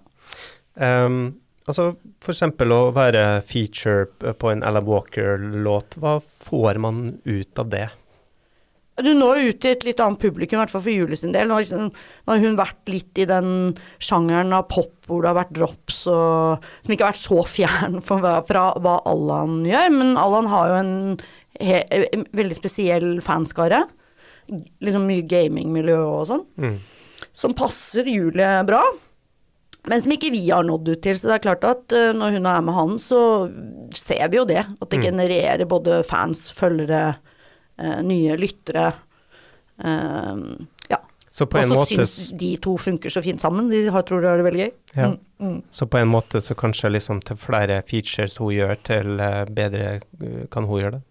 Um, 0.73 1.35
altså 1.67 1.91
eksempel 2.33 2.73
å 2.73 2.79
være 2.95 3.43
feature 3.45 4.33
på 4.39 4.49
en 4.49 4.63
Ella 4.65 4.81
Walker-låt, 4.81 5.99
hva 6.01 6.15
får 6.47 6.79
man 6.81 7.03
ut 7.29 7.61
av 7.61 7.69
det? 7.69 7.83
Du 9.01 9.11
når 9.17 9.41
ut 9.49 9.59
til 9.63 9.71
et 9.75 9.83
litt 9.87 9.99
annet 10.03 10.19
publikum, 10.21 10.57
i 10.57 10.61
hvert 10.61 10.71
fall 10.73 10.83
for 10.85 10.93
Julie 10.93 11.17
sin 11.19 11.31
del. 11.35 11.47
Nå 11.49 11.57
har, 11.57 11.63
liksom, 11.65 11.89
nå 11.91 12.33
har 12.33 12.41
hun 12.43 12.57
vært 12.59 12.91
litt 12.93 13.21
i 13.23 13.27
den 13.29 13.51
sjangeren 13.99 14.53
av 14.57 14.67
pop 14.71 14.93
hvor 15.09 15.21
det 15.23 15.31
har 15.31 15.39
vært 15.41 15.53
drops 15.57 16.03
og 16.11 16.63
Som 16.85 16.93
ikke 16.95 17.07
har 17.07 17.13
vært 17.15 17.23
så 17.25 17.43
fjern 17.49 17.99
fra, 18.05 18.33
fra 18.47 18.65
hva 18.79 18.97
Allan 19.09 19.61
gjør, 19.67 19.89
men 19.97 20.13
Allan 20.21 20.47
har 20.51 20.71
jo 20.71 20.79
en, 20.81 20.93
he, 21.59 21.81
en 22.13 22.25
veldig 22.37 22.57
spesiell 22.61 23.09
fanskare. 23.25 23.83
Liksom 24.83 25.05
mye 25.07 25.23
gamingmiljø 25.31 25.99
og 26.01 26.27
sånn. 26.31 26.45
Mm. 26.59 26.77
Som 27.37 27.53
passer 27.55 28.07
Julie 28.09 28.57
bra. 28.67 28.81
Men 29.89 30.01
som 30.03 30.11
ikke 30.13 30.29
vi 30.33 30.43
har 30.51 30.65
nådd 30.67 30.89
ut 30.91 31.01
til. 31.01 31.17
Så 31.17 31.29
det 31.29 31.37
er 31.39 31.43
klart 31.45 31.63
at 31.65 31.93
eh, 31.95 32.11
når 32.13 32.35
hun 32.37 32.45
er 32.49 32.61
med 32.65 32.75
han, 32.75 32.91
så 33.01 33.21
ser 33.97 34.27
vi 34.29 34.37
jo 34.37 34.43
det. 34.49 34.61
At 34.81 34.89
det 34.91 34.99
Mm. 35.01 35.05
genererer 35.07 35.65
både 35.65 36.03
fans, 36.05 36.51
følgere, 36.53 37.15
nye 38.05 38.37
lyttere. 38.39 38.91
Eh, 39.83 40.35
ja. 40.91 40.99
Så 41.31 41.45
på 41.47 41.57
Og 41.57 41.63
en 41.63 41.69
så 41.71 41.75
måte 41.79 41.95
syns 42.05 42.31
de 42.39 42.49
to 42.61 42.73
funker 42.77 43.09
så 43.13 43.21
fint 43.23 43.41
sammen. 43.41 43.69
De 43.71 43.85
har, 43.87 44.03
tror 44.03 44.21
de 44.23 44.27
har 44.31 44.41
det 44.41 44.47
veldig 44.49 44.65
gøy. 44.65 44.73
Ja. 44.97 45.11
Mm, 45.13 45.19
mm. 45.47 45.61
Så 45.71 45.87
på 45.87 46.01
en 46.01 46.11
måte 46.11 46.41
så 46.43 46.57
kanskje 46.59 46.91
liksom 46.91 47.21
til 47.25 47.39
flere 47.39 47.81
features 47.87 48.35
hun 48.41 48.51
gjør, 48.57 48.75
til 48.83 49.19
eh, 49.23 49.45
bedre 49.47 49.93
eh, 50.01 50.43
kan 50.51 50.67
hun 50.67 50.81
gjøre 50.83 50.97
det? 50.99 51.05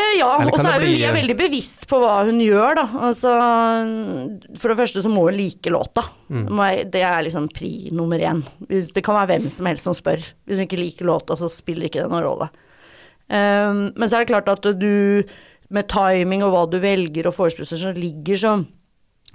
Eh, 0.00 0.12
ja, 0.20 0.28
og 0.46 0.54
så 0.54 0.70
er 0.70 0.80
jo 0.80 0.86
bli- 0.86 1.02
er 1.04 1.12
veldig 1.12 1.34
bevisst 1.36 1.82
på 1.90 1.98
hva 2.00 2.20
hun 2.24 2.38
gjør, 2.40 2.78
da. 2.78 2.84
Altså, 3.10 3.32
for 4.56 4.72
det 4.72 4.78
første 4.78 5.02
så 5.04 5.10
må 5.12 5.26
hun 5.26 5.36
like 5.36 5.72
låta. 5.74 6.04
Mm. 6.30 6.46
Det 6.94 7.02
er 7.04 7.24
liksom 7.26 7.50
pri 7.52 7.90
nummer 7.92 8.22
én. 8.22 8.40
Det 8.70 9.02
kan 9.04 9.18
være 9.18 9.34
hvem 9.34 9.48
som 9.50 9.66
helst 9.68 9.84
som 9.84 9.96
spør. 9.98 10.22
Hvis 10.46 10.56
hun 10.60 10.64
ikke 10.66 10.80
liker 10.80 11.10
låta, 11.10 11.36
så 11.36 11.50
spiller 11.52 11.90
ikke 11.90 12.04
det 12.06 12.10
noen 12.14 12.24
rolle. 12.24 12.48
Um, 13.30 13.92
men 13.94 14.08
så 14.10 14.18
er 14.18 14.24
det 14.24 14.32
klart 14.32 14.50
at 14.50 14.66
du, 14.80 15.22
med 15.70 15.88
timing 15.90 16.42
og 16.42 16.50
hva 16.54 16.66
du 16.66 16.80
velger 16.82 17.28
og 17.30 17.36
forespørsler 17.36 17.78
som 17.78 17.94
ligger, 17.94 18.40
så, 18.40 18.54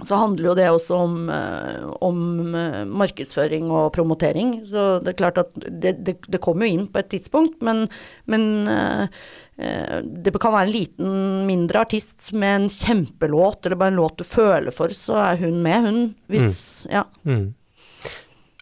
så 0.04 0.20
handler 0.20 0.50
jo 0.50 0.56
det 0.60 0.68
også 0.68 0.98
om, 1.06 1.14
eh, 1.32 1.86
om 2.04 2.20
eh, 2.60 2.82
markedsføring 2.92 3.70
og 3.72 3.94
promotering. 3.96 4.58
Så 4.68 5.00
det 5.06 5.14
er 5.14 5.20
klart 5.22 5.40
at 5.40 5.56
det, 5.64 5.96
det, 6.04 6.18
det 6.28 6.42
kommer 6.44 6.68
jo 6.68 6.76
inn 6.76 6.90
på 6.92 7.00
et 7.00 7.14
tidspunkt, 7.14 7.64
men, 7.64 7.86
men 8.28 8.68
eh, 8.68 9.08
det 9.56 10.36
kan 10.36 10.58
være 10.58 10.68
en 10.68 10.76
liten, 10.76 11.14
mindre 11.48 11.86
artist 11.88 12.34
med 12.36 12.58
en 12.58 12.72
kjempelåt, 12.76 13.64
eller 13.64 13.80
bare 13.80 13.96
en 13.96 14.02
låt 14.02 14.20
du 14.20 14.28
føler 14.28 14.76
for, 14.76 14.92
så 14.92 15.22
er 15.30 15.46
hun 15.46 15.62
med, 15.64 15.88
hun. 15.88 16.02
Hvis 16.28 16.58
Ja. 16.92 17.08
Mm. 17.24 17.54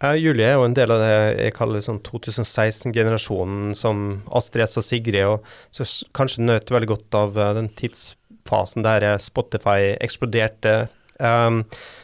Ja, 0.04 0.18
Julie 0.20 0.44
er 0.44 0.58
jo 0.58 0.66
en 0.68 0.76
del 0.76 0.92
av 0.92 1.00
det 1.00 1.13
jeg 1.46 1.54
kaller 1.56 1.84
sånn 1.84 2.02
2016-generasjonen 2.04 3.72
som 3.78 4.02
Astrid 4.36 4.66
S 4.66 4.82
og 4.82 4.84
Sigrid, 4.84 5.24
og 5.24 5.46
så 5.72 5.88
kanskje 6.18 6.44
nøt 6.44 6.74
veldig 6.76 6.89
godt 6.92 7.16
av 7.16 7.39
eh, 7.39 7.54
den 7.56 7.70
tidsfasen 7.80 8.84
der 8.84 9.06
Spotify 9.24 9.94
eksploderte. 10.04 10.89
Um, 11.24 11.62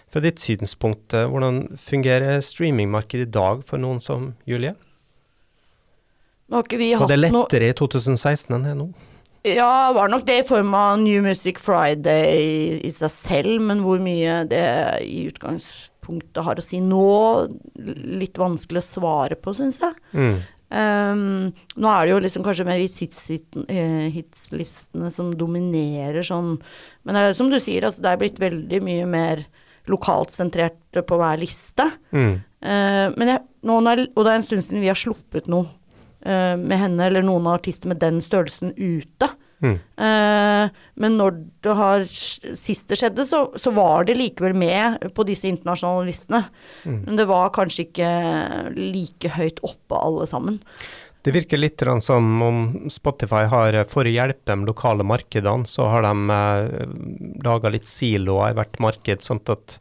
fra 0.08 0.24
ditt 0.24 0.40
synspunkt, 0.40 1.12
eh, 1.12 1.28
hvordan 1.28 1.76
fungerer 1.76 2.40
streamingmarkedet 2.46 3.28
i 3.28 3.34
dag 3.36 3.68
for 3.68 3.84
noen 3.84 4.00
som 4.00 4.32
Julie? 4.48 4.78
Nå 6.48 6.62
har 6.62 6.66
ikke 6.70 6.80
vi 6.80 6.94
Og 6.96 7.04
hatt 7.04 7.12
det 7.12 7.20
er 7.20 7.26
noe 7.28 7.44
lettere 7.44 7.74
i 7.74 7.78
2016 7.84 8.56
enn 8.56 8.64
det 8.64 8.74
er 8.78 8.80
nå? 8.80 8.90
Ja, 9.44 9.92
var 9.96 10.08
nok 10.12 10.24
det 10.28 10.40
i 10.40 10.48
form 10.48 10.72
av 10.76 10.98
New 11.04 11.20
Music 11.28 11.60
Friday 11.60 12.32
i, 12.32 12.58
i 12.88 12.96
seg 12.96 13.12
selv, 13.12 13.60
men 13.68 13.84
hvor 13.84 14.00
mye 14.04 14.46
det 14.48 14.68
i 15.04 15.26
utgangspunktet 15.28 15.89
har 16.36 16.60
å 16.60 16.66
si 16.66 16.80
nå, 16.84 17.10
litt 18.20 18.40
vanskelig 18.40 18.82
å 18.82 18.88
svare 18.88 19.38
på, 19.40 19.54
syns 19.58 19.82
jeg. 19.84 19.96
Mm. 20.14 20.40
Um, 20.70 21.22
nå 21.82 21.90
er 21.90 22.06
det 22.06 22.12
jo 22.12 22.20
liksom 22.22 22.44
kanskje 22.46 22.66
mer 22.68 22.78
eh, 22.78 24.04
hitslistene 24.14 25.10
som 25.10 25.32
dominerer 25.34 26.22
sånn, 26.26 26.60
men 27.10 27.18
er 27.18 27.34
som 27.34 27.50
du 27.50 27.58
sier, 27.58 27.88
altså 27.88 28.04
det 28.06 28.12
er 28.12 28.22
blitt 28.22 28.38
veldig 28.42 28.82
mye 28.86 29.08
mer 29.10 29.42
lokalt 29.90 30.30
sentrert 30.30 30.78
på 30.94 31.18
hver 31.18 31.42
liste. 31.42 31.88
Mm. 32.14 32.38
Uh, 32.62 33.08
men 33.18 33.34
jeg, 33.34 33.44
nå 33.66 33.80
når, 33.82 34.06
og 34.14 34.26
det 34.26 34.32
er 34.32 34.42
en 34.42 34.46
stund 34.46 34.66
siden 34.68 34.84
vi 34.86 34.92
har 34.92 35.00
sluppet 35.00 35.50
noe 35.50 35.66
uh, 36.28 36.54
med 36.60 36.78
henne, 36.78 37.08
eller 37.08 37.26
noen 37.26 37.50
artister 37.50 37.90
med 37.90 38.02
den 38.04 38.22
størrelsen 38.22 38.76
ute. 38.78 39.32
Mm. 39.60 39.76
Eh, 39.76 40.80
men 41.04 41.18
når 41.20 41.36
det 41.66 41.76
har 41.76 42.06
sist 42.08 42.92
det 42.92 43.00
skjedde, 43.02 43.26
så, 43.28 43.44
så 43.60 43.74
var 43.76 44.08
det 44.08 44.18
likevel 44.20 44.56
med 44.58 45.10
på 45.16 45.26
disse 45.28 45.50
internasjonale 45.52 46.08
listene. 46.10 46.46
Mm. 46.86 47.02
Men 47.08 47.20
det 47.20 47.28
var 47.30 47.54
kanskje 47.56 47.90
ikke 47.90 48.14
like 48.80 49.36
høyt 49.36 49.62
oppe 49.68 50.00
alle 50.00 50.28
sammen. 50.30 50.62
Det 51.20 51.34
virker 51.36 51.60
litt 51.60 51.84
som 52.02 52.28
om 52.42 52.60
Spotify 52.90 53.44
har, 53.52 53.74
eh, 53.74 53.88
for 53.88 54.08
å 54.08 54.14
hjelpe 54.14 54.54
de 54.54 54.70
lokale 54.70 55.04
markedene, 55.04 55.68
så 55.68 55.90
har 55.92 56.08
de 56.08 56.30
eh, 56.32 56.88
laga 57.44 57.74
litt 57.74 57.88
siloer 57.88 58.54
i 58.54 58.58
hvert 58.60 58.80
marked, 58.80 59.26
sånn 59.26 59.44
at 59.52 59.80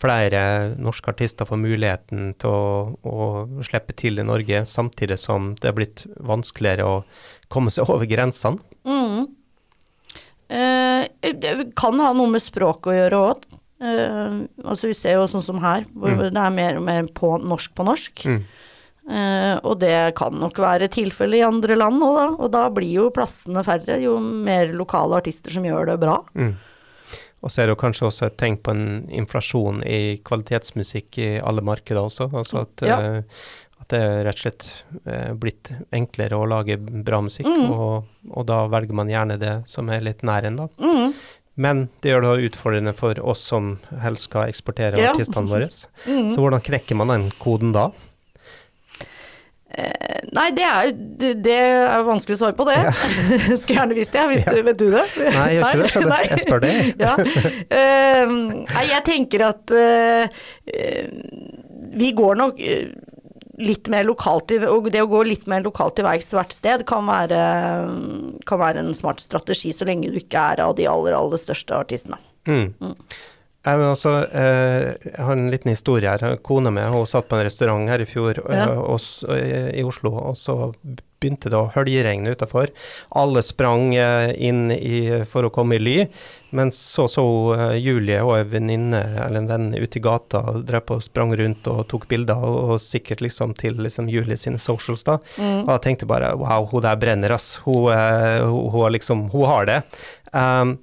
flere 0.00 0.74
norske 0.80 1.12
artister 1.12 1.44
får 1.44 1.60
muligheten 1.60 2.32
til 2.40 2.48
å, 2.48 2.96
å 3.04 3.64
slippe 3.66 3.92
til 3.92 4.22
i 4.22 4.24
Norge, 4.24 4.64
samtidig 4.64 5.18
som 5.20 5.52
det 5.60 5.68
er 5.68 5.76
blitt 5.76 6.06
vanskeligere 6.16 6.88
å 6.88 7.02
komme 7.52 7.72
seg 7.72 7.90
over 7.92 8.08
grensene. 8.08 8.62
Mm. 8.90 9.28
Eh, 10.50 11.32
det, 11.38 11.52
kan 11.78 11.98
ha 12.02 12.12
noe 12.16 12.30
med 12.32 12.42
språket 12.42 12.90
å 12.92 12.96
gjøre 12.96 13.20
òg. 13.30 13.44
altså 13.80 14.90
vi 14.90 14.94
ser 14.98 15.14
jo 15.16 15.28
sånn 15.30 15.42
som 15.44 15.60
her, 15.62 15.86
hvor 15.96 16.10
Mm. 16.12 16.18
det 16.34 16.36
er 16.42 16.50
mer 16.52 16.76
og 16.76 16.82
mer 16.84 17.06
på 17.16 17.38
norsk 17.40 17.72
på 17.74 17.84
norsk. 17.86 18.24
Mm. 18.28 18.42
Eh, 19.10 19.60
og 19.64 19.78
det 19.80 20.14
kan 20.14 20.34
nok 20.38 20.58
være 20.60 20.88
tilfellet 20.92 21.38
i 21.40 21.46
andre 21.46 21.74
land 21.76 22.02
òg, 22.02 22.16
da. 22.18 22.26
Og 22.44 22.50
da 22.52 22.68
blir 22.68 22.92
jo 22.92 23.10
plassene 23.10 23.64
færre, 23.64 23.96
jo 24.02 24.18
mer 24.20 24.66
lokale 24.76 25.16
artister 25.22 25.50
som 25.50 25.64
gjør 25.64 25.86
det 25.86 25.96
bra. 26.00 26.18
Mm. 26.36 26.52
Og 27.42 27.48
så 27.50 27.62
er 27.62 27.66
det 27.70 27.76
jo 27.78 27.80
kanskje 27.86 28.06
også 28.10 28.26
et 28.26 28.36
tegn 28.36 28.58
på 28.60 28.70
en 28.70 29.08
inflasjon 29.08 29.80
i 29.88 30.18
kvalitetsmusikk 30.22 31.18
i 31.18 31.30
alle 31.40 31.62
markeder 31.64 32.02
også. 32.04 32.28
Altså 32.36 32.60
at, 32.66 32.82
Ja. 32.86 33.00
eh, 33.00 33.22
det 33.90 34.00
er 34.00 34.24
rett 34.26 34.38
og 34.38 34.44
slett 34.44 34.66
eh, 35.06 35.32
blitt 35.38 35.72
enklere 35.94 36.38
å 36.38 36.46
lage 36.48 36.76
bra 36.80 37.20
musikk, 37.26 37.46
Mm. 37.50 37.70
og, 37.74 38.08
og 38.30 38.46
da 38.48 38.62
velger 38.70 38.94
man 38.96 39.08
gjerne 39.12 39.38
det 39.40 39.54
som 39.70 39.88
er 39.90 40.00
litt 40.06 40.22
nær 40.26 40.46
en, 40.48 40.56
da. 40.64 40.68
Mm. 40.80 41.12
Men 41.60 41.80
det 42.00 42.12
gjør 42.14 42.22
det 42.24 42.50
utfordrende 42.50 42.94
for 42.96 43.18
oss 43.20 43.42
som 43.50 43.74
helst 44.00 44.30
skal 44.30 44.48
eksportere 44.48 44.96
Ja. 45.02 45.10
artistene 45.12 45.50
våre. 45.50 45.66
Mm. 46.06 46.30
Så 46.32 46.40
hvordan 46.40 46.62
knekker 46.64 46.96
man 46.96 47.10
den 47.12 47.26
koden 47.42 47.74
da? 47.76 47.90
Eh, 49.70 50.22
nei, 50.34 50.48
det 50.56 50.64
er 50.66 50.88
det, 50.96 51.28
det 51.44 51.52
er 51.54 52.00
jo 52.00 52.06
vanskelig 52.08 52.34
å 52.34 52.40
svare 52.40 52.56
på, 52.58 52.64
det. 52.66 52.78
Skulle 53.60 53.76
gjerne 53.76 53.94
visst 53.98 54.16
det. 54.16 54.24
Hvis 54.32 54.46
du, 54.48 54.56
vet 54.66 54.80
du 54.80 54.88
det? 54.90 55.04
Nei, 55.36 55.44
jeg 55.58 55.76
gjør 55.78 55.84
ikke 55.86 56.02
det. 56.10 56.18
Jeg 56.32 56.40
spør 56.46 56.64
det. 56.64 56.72
ja. 57.04 57.12
Eh, 57.78 58.32
nei, 58.64 58.84
jeg 58.90 59.04
tenker 59.06 59.44
at 59.46 59.74
eh, 59.78 60.42
eh, 60.74 61.06
vi 62.00 62.10
går 62.18 62.40
nok 62.40 62.58
eh, 62.62 62.90
litt 63.60 63.90
mer 63.92 64.06
lokalt 64.08 64.50
det 64.50 65.02
å 65.02 65.10
gå 65.10 65.22
litt 65.28 65.46
mer 65.50 65.64
lokalt 65.66 65.98
til 65.98 66.06
verks 66.08 66.32
hvert 66.36 66.54
sted 66.56 66.86
kan 66.88 67.06
være, 67.08 67.40
kan 68.48 68.62
være 68.62 68.84
en 68.84 68.94
smart 68.96 69.22
strategi, 69.22 69.74
så 69.76 69.88
lenge 69.88 70.10
du 70.12 70.18
ikke 70.20 70.46
er 70.54 70.64
av 70.64 70.76
de 70.78 70.88
aller, 70.90 71.16
aller 71.16 71.40
største 71.40 71.76
artistene. 71.76 72.18
Mm. 72.48 72.72
Nei, 73.60 73.74
men 73.76 73.90
altså, 73.90 74.14
eh, 74.32 74.86
jeg 75.04 75.20
har 75.20 75.36
en 75.36 75.50
liten 75.52 75.68
historie 75.74 76.08
her. 76.08 76.38
Kona 76.46 76.72
mi 76.72 76.80
hun 76.88 77.04
satt 77.08 77.28
på 77.28 77.36
en 77.36 77.44
restaurant 77.44 77.90
her 77.92 78.00
i 78.00 78.08
fjor 78.08 78.40
eh, 78.40 78.56
Ja. 78.56 78.70
og 78.80 79.00
eh, 79.34 79.74
i 79.76 79.84
Oslo, 79.84 80.14
og 80.16 80.38
så 80.40 80.72
begynte 81.20 81.52
det 81.52 81.58
å 81.58 81.68
høljeregne 81.74 82.32
utafor. 82.32 82.72
Alle 83.20 83.42
sprang 83.44 83.92
inn 83.92 84.70
i, 84.72 85.20
for 85.28 85.44
å 85.44 85.52
komme 85.52 85.76
i 85.76 85.82
ly, 85.82 85.96
mens 86.56 86.78
så 86.94 87.06
så 87.10 87.24
eh, 87.54 87.76
Julie 87.80 88.20
og 88.24 88.34
en 88.36 88.50
venninne 88.50 89.00
eller 89.24 89.42
en 89.42 89.48
venn 89.50 89.68
ute 89.76 90.00
i 90.00 90.02
gata 90.04 90.42
og 90.52 90.64
drev 90.68 90.84
på 90.88 90.98
og 90.98 91.06
sprang 91.06 91.34
rundt 91.38 91.68
og 91.70 91.84
tok 91.90 92.08
bilder, 92.10 92.42
og, 92.42 92.74
og 92.74 92.82
sikkert 92.82 93.22
liksom 93.24 93.54
til 93.58 93.80
liksom 93.80 94.10
Julie 94.12 94.38
sine 94.40 94.60
socials, 94.60 95.06
da. 95.06 95.18
Mm. 95.38 95.64
Og 95.64 95.74
jeg 95.76 95.84
tenkte 95.86 96.10
bare 96.10 96.34
wow, 96.40 96.68
hun 96.70 96.84
der 96.86 97.00
brenner, 97.00 97.36
ass. 97.36 97.56
Hun, 97.64 97.90
uh, 97.90 98.46
hun, 98.46 98.70
hun, 98.74 98.92
liksom, 98.96 99.28
hun 99.34 99.50
har 99.50 99.68
det. 99.70 99.82
Um, 100.32 100.78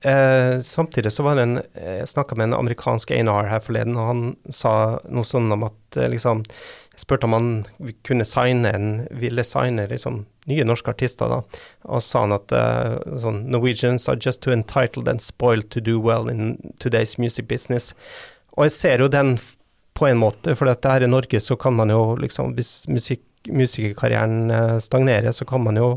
Eh, 0.00 0.62
samtidig 0.62 1.12
så 1.12 1.22
var 1.22 1.34
det 1.36 1.42
en 1.42 1.58
Jeg 1.74 2.08
snakka 2.08 2.34
med 2.34 2.44
en 2.44 2.54
amerikansk 2.56 3.10
A&R 3.10 3.50
her 3.50 3.60
forleden, 3.60 3.98
og 4.00 4.06
han 4.08 4.22
sa 4.48 4.72
noe 5.04 5.28
sånn 5.28 5.52
om 5.52 5.66
at 5.68 5.98
liksom 6.08 6.40
Jeg 6.94 7.02
spurte 7.02 7.28
om 7.28 7.36
han 7.36 7.50
kunne 8.08 8.24
signe 8.24 8.72
en 8.72 8.86
Ville 9.12 9.44
signe 9.44 9.84
liksom 9.90 10.24
nye 10.50 10.66
norske 10.66 10.92
artister, 10.92 11.30
da. 11.30 11.62
Og 11.88 12.04
sa 12.04 12.26
han 12.26 12.36
at 12.36 12.52
eh, 12.56 12.98
sånn 13.22 13.44
Norwegians 13.52 14.08
are 14.10 14.20
just 14.20 14.42
too 14.44 14.52
entitled 14.54 15.08
and 15.08 15.22
spoiled 15.24 15.70
to 15.70 15.80
do 15.80 15.96
well 16.02 16.28
in 16.30 16.58
today's 16.82 17.16
music 17.22 17.48
business. 17.48 17.94
Og 18.58 18.68
jeg 18.68 18.76
ser 18.76 19.06
jo 19.06 19.08
den 19.10 19.36
på 19.96 20.06
en 20.08 20.20
måte, 20.20 20.54
for 20.56 20.70
at 20.70 20.86
her 20.86 21.04
i 21.04 21.10
Norge 21.10 21.40
så 21.42 21.56
kan 21.60 21.74
man 21.76 21.90
jo 21.92 22.14
liksom 22.20 22.54
Hvis 22.56 22.84
musikk 22.88 23.24
musikerkarrieren 23.48 24.50
eh, 24.50 24.78
stagnerer, 24.78 25.32
så 25.32 25.44
kan 25.44 25.62
man 25.64 25.78
jo 25.80 25.88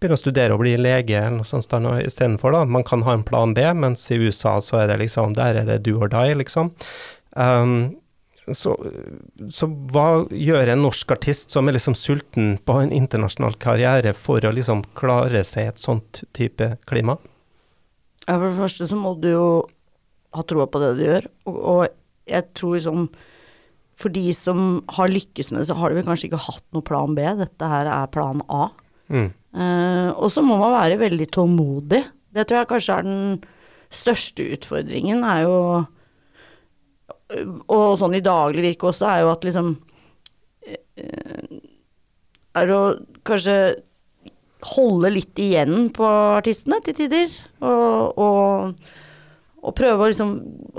begynne 0.00 0.16
å 0.18 0.20
studere 0.20 0.56
og 0.56 0.62
bli 0.64 0.74
lege 0.80 1.18
eller 1.18 1.38
noe 1.38 1.46
sånt 1.46 1.70
istedenfor. 2.02 2.52
da. 2.52 2.64
Man 2.64 2.84
kan 2.84 3.04
ha 3.06 3.14
en 3.14 3.22
plan 3.22 3.54
B, 3.54 3.62
mens 3.74 4.10
i 4.10 4.18
USA 4.18 4.60
så 4.60 4.82
er 4.82 4.88
det 4.90 4.98
liksom, 5.04 5.34
der 5.38 5.62
er 5.62 5.68
det 5.68 5.84
do 5.86 6.00
or 6.00 6.10
die, 6.10 6.34
liksom. 6.34 6.72
Um, 7.36 7.99
så, 8.56 8.74
så 9.52 9.68
hva 9.92 10.24
gjør 10.30 10.72
en 10.72 10.84
norsk 10.84 11.14
artist 11.14 11.54
som 11.54 11.68
er 11.68 11.76
liksom 11.76 11.96
sulten 11.98 12.54
på 12.66 12.78
en 12.82 12.94
internasjonal 12.94 13.56
karriere 13.62 14.14
for 14.16 14.44
å 14.44 14.54
liksom 14.56 14.84
klare 14.98 15.42
seg 15.46 15.66
i 15.66 15.72
et 15.72 15.82
sånt 15.82 16.22
type 16.36 16.72
klima? 16.90 17.18
Ja, 18.26 18.36
for 18.36 18.48
det 18.48 18.58
første 18.58 18.88
så 18.90 18.98
må 18.98 19.14
du 19.20 19.30
jo 19.32 19.48
ha 20.36 20.46
troa 20.46 20.68
på 20.70 20.82
det 20.82 20.94
du 20.98 21.04
gjør, 21.04 21.26
og, 21.50 21.58
og 21.58 22.30
jeg 22.30 22.46
tror 22.54 22.76
liksom 22.76 23.10
for 24.00 24.12
de 24.14 24.30
som 24.36 24.80
har 24.96 25.12
lykkes 25.12 25.50
med 25.50 25.60
det, 25.60 25.68
så 25.68 25.76
har 25.76 25.90
de 25.90 25.98
vel 25.98 26.06
kanskje 26.06 26.30
ikke 26.30 26.44
hatt 26.46 26.64
noe 26.72 26.86
plan 26.86 27.12
B. 27.16 27.24
Dette 27.36 27.68
her 27.68 27.88
er 27.90 28.12
plan 28.14 28.40
A. 28.48 28.70
Mm. 29.12 29.28
Eh, 29.28 30.08
og 30.14 30.30
så 30.32 30.44
må 30.46 30.56
man 30.56 30.72
være 30.72 31.00
veldig 31.02 31.26
tålmodig. 31.36 32.00
Det 32.32 32.46
tror 32.46 32.62
jeg 32.62 32.70
kanskje 32.70 32.96
er 32.96 33.08
den 33.08 33.40
største 33.92 34.46
utfordringen, 34.54 35.24
er 35.26 35.44
jo 35.44 35.56
Og 37.30 37.98
sånn 38.00 38.16
i 38.18 38.24
daglig 38.24 38.64
virke 38.64 38.90
også, 38.90 39.06
er 39.06 39.24
jo 39.24 39.30
at 39.34 39.44
liksom 39.46 39.74
eh, 40.66 41.60
Er 42.58 42.72
å 42.74 42.80
kanskje 43.26 43.58
holde 44.74 45.12
litt 45.14 45.38
igjen 45.40 45.88
på 45.96 46.06
artistene 46.36 46.80
til 46.84 46.96
tider. 46.98 47.30
Og, 47.64 48.18
og, 48.20 48.90
og 49.60 49.76
prøve 49.78 50.04
å 50.04 50.10
liksom 50.10 50.34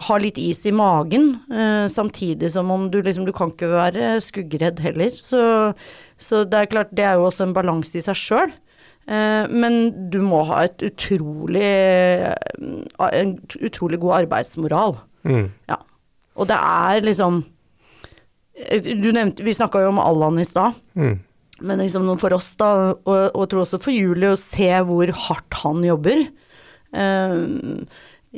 ha 0.07 0.17
litt 0.21 0.37
is 0.41 0.61
i 0.69 0.73
magen, 0.75 1.31
eh, 1.49 1.85
samtidig 1.89 2.51
som 2.53 2.69
om 2.73 2.89
du 2.93 2.99
liksom 3.01 3.25
Du 3.25 3.33
kan 3.33 3.53
ikke 3.53 3.71
være 3.71 4.15
skuggredd 4.21 4.83
heller. 4.85 5.15
Så, 5.17 5.41
så 6.21 6.43
det 6.45 6.59
er 6.59 6.73
klart, 6.73 6.93
det 6.93 7.07
er 7.07 7.17
jo 7.17 7.29
også 7.29 7.47
en 7.47 7.55
balanse 7.57 7.97
i 7.97 8.05
seg 8.05 8.19
sjøl. 8.19 8.53
Eh, 9.09 9.47
men 9.49 10.09
du 10.13 10.19
må 10.21 10.43
ha 10.51 10.65
et 10.67 10.83
utrolig 10.85 11.65
eh, 11.65 12.35
en 13.07 13.33
utrolig 13.65 13.99
god 14.03 14.21
arbeidsmoral. 14.21 14.99
Mm. 15.25 15.49
Ja. 15.71 15.79
Og 16.41 16.49
det 16.49 16.57
er 16.57 17.05
liksom 17.05 17.41
eh, 18.57 18.93
Du 18.97 19.11
nevnte 19.13 19.45
Vi 19.45 19.53
snakka 19.55 19.83
jo 19.83 19.91
om 19.93 20.01
Allan 20.01 20.41
i 20.41 20.47
stad. 20.47 20.79
Mm. 20.97 21.19
Men 21.61 21.83
liksom 21.83 22.07
for 22.17 22.33
oss, 22.33 22.55
da, 22.57 22.71
og, 22.97 23.35
og 23.37 23.49
tror 23.49 23.63
også 23.63 23.77
for 23.81 23.93
Julie, 23.93 24.33
å 24.33 24.39
se 24.39 24.71
hvor 24.87 25.11
hardt 25.27 25.59
han 25.61 25.83
jobber. 25.85 26.23
Eh, 26.97 27.35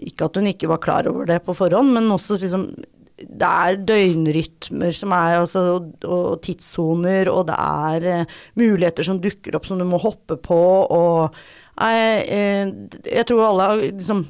ikke 0.04 0.28
at 0.28 0.40
hun 0.40 0.50
ikke 0.50 0.70
var 0.72 0.82
klar 0.84 1.08
over 1.10 1.30
det 1.30 1.40
på 1.46 1.56
forhånd, 1.58 1.94
men 1.96 2.12
også 2.14 2.40
liksom 2.42 2.68
Det 3.14 3.48
er 3.48 3.78
døgnrytmer 3.88 4.92
som 4.98 5.14
er 5.16 5.38
altså, 5.38 5.62
og, 5.78 5.92
og 6.04 6.42
tidssoner, 6.44 7.30
og 7.32 7.46
det 7.48 7.56
er 7.56 8.08
eh, 8.12 8.32
muligheter 8.60 9.06
som 9.06 9.22
dukker 9.22 9.56
opp 9.56 9.70
som 9.70 9.80
du 9.80 9.86
må 9.88 10.02
hoppe 10.02 10.36
på, 10.42 10.60
og 10.92 11.38
jeg, 11.78 12.26
eh, 12.28 12.74
jeg 13.06 13.28
tror 13.30 13.46
alle 13.48 13.70
har 13.70 13.84
liksom 13.86 14.26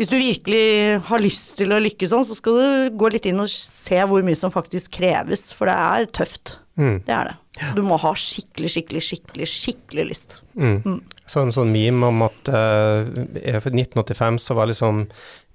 hvis 0.00 0.08
du 0.08 0.16
virkelig 0.16 0.64
har 1.10 1.20
lyst 1.20 1.50
til 1.58 1.74
å 1.76 1.78
lykkes 1.84 2.08
sånn, 2.08 2.24
så 2.24 2.32
skal 2.38 2.56
du 2.56 2.94
gå 2.96 3.10
litt 3.12 3.26
inn 3.28 3.42
og 3.42 3.50
se 3.52 3.98
hvor 4.08 4.24
mye 4.24 4.38
som 4.38 4.52
faktisk 4.54 4.94
kreves, 4.96 5.50
for 5.52 5.68
det 5.68 5.74
er 5.76 6.06
tøft. 6.16 6.54
Mm. 6.80 7.02
Det 7.04 7.12
er 7.12 7.28
det. 7.28 7.34
Du 7.76 7.82
må 7.84 7.98
ha 8.00 8.14
skikkelig, 8.16 8.70
skikkelig, 8.72 9.02
skikkelig, 9.04 9.48
skikkelig 9.50 10.06
lyst. 10.08 10.38
Mm. 10.56 11.02
Så 11.28 11.42
en 11.42 11.52
sånn 11.52 11.74
meme 11.74 12.08
om 12.08 12.24
at 12.24 12.48
uh, 12.48 13.12
1985 13.12 14.40
så 14.40 14.56
var 14.56 14.70
liksom 14.70 15.04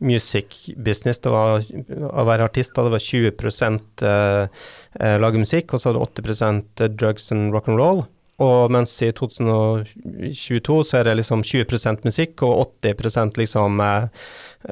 music 0.05 0.59
business, 0.77 1.23
det 1.25 1.33
var 1.33 1.65
å 1.65 2.25
være 2.29 2.45
artist, 2.45 2.75
da 2.75 2.85
det 2.85 2.93
var 2.93 3.01
20 3.01 3.81
uh, 4.05 4.45
lage 5.25 5.41
musikk, 5.41 5.73
og 5.73 5.81
så 5.81 5.89
var 5.89 5.97
det 5.97 6.35
80 6.37 6.93
drugs 7.01 7.31
and 7.33 7.49
rock 7.55 7.71
and 7.71 7.81
roll. 7.81 8.05
Og 8.43 8.71
mens 8.73 8.91
i 9.05 9.13
2022 9.15 10.81
så 10.83 10.99
er 10.99 11.07
det 11.07 11.19
liksom 11.21 11.43
20% 11.45 12.03
musikk 12.03 12.43
og 12.43 12.65
80 12.83 13.37
liksom, 13.39 13.79
eh, 13.79 14.09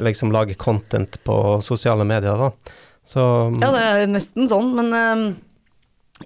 liksom 0.04 0.34
lage 0.36 0.58
content 0.60 1.15
på 1.23 1.62
sosiale 1.63 2.04
medier, 2.04 2.36
da. 2.38 2.52
Så 3.06 3.23
Ja, 3.62 3.71
det 3.71 3.84
er 3.84 4.12
nesten 4.12 4.49
sånn, 4.52 4.73
men 4.76 4.93
eh, 4.93 5.23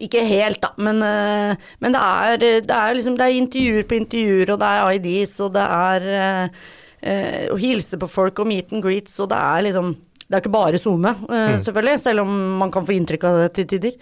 ikke 0.03 0.23
helt, 0.25 0.61
da. 0.61 0.73
Men, 0.77 0.99
uh, 1.01 1.69
men 1.81 1.95
det, 1.95 2.01
er, 2.01 2.41
det 2.67 2.75
er 2.75 2.97
liksom 2.97 3.15
Det 3.17 3.25
er 3.25 3.37
intervjuer 3.37 3.85
på 3.87 3.97
intervjuer, 3.97 4.51
og 4.53 4.59
det 4.61 4.67
er 4.73 4.97
IDs, 4.97 5.37
og 5.41 5.53
det 5.55 5.63
er 5.63 6.09
uh, 6.11 6.59
uh, 7.07 7.45
å 7.55 7.57
hilse 7.61 7.97
på 7.97 8.09
folk 8.11 8.43
og 8.43 8.49
meet 8.51 8.75
and 8.75 8.83
greets, 8.85 9.15
og 9.23 9.31
det 9.31 9.39
er 9.39 9.63
liksom 9.69 9.95
Det 10.27 10.35
er 10.35 10.43
ikke 10.43 10.53
bare 10.57 10.81
SoMe, 10.81 11.15
Mm. 11.23 11.57
selvfølgelig, 11.63 11.99
selv 12.03 12.25
om 12.25 12.31
man 12.59 12.71
kan 12.71 12.85
få 12.85 12.97
inntrykk 12.97 13.23
av 13.23 13.37
det 13.39 13.53
til 13.55 13.67
tider. 13.71 13.93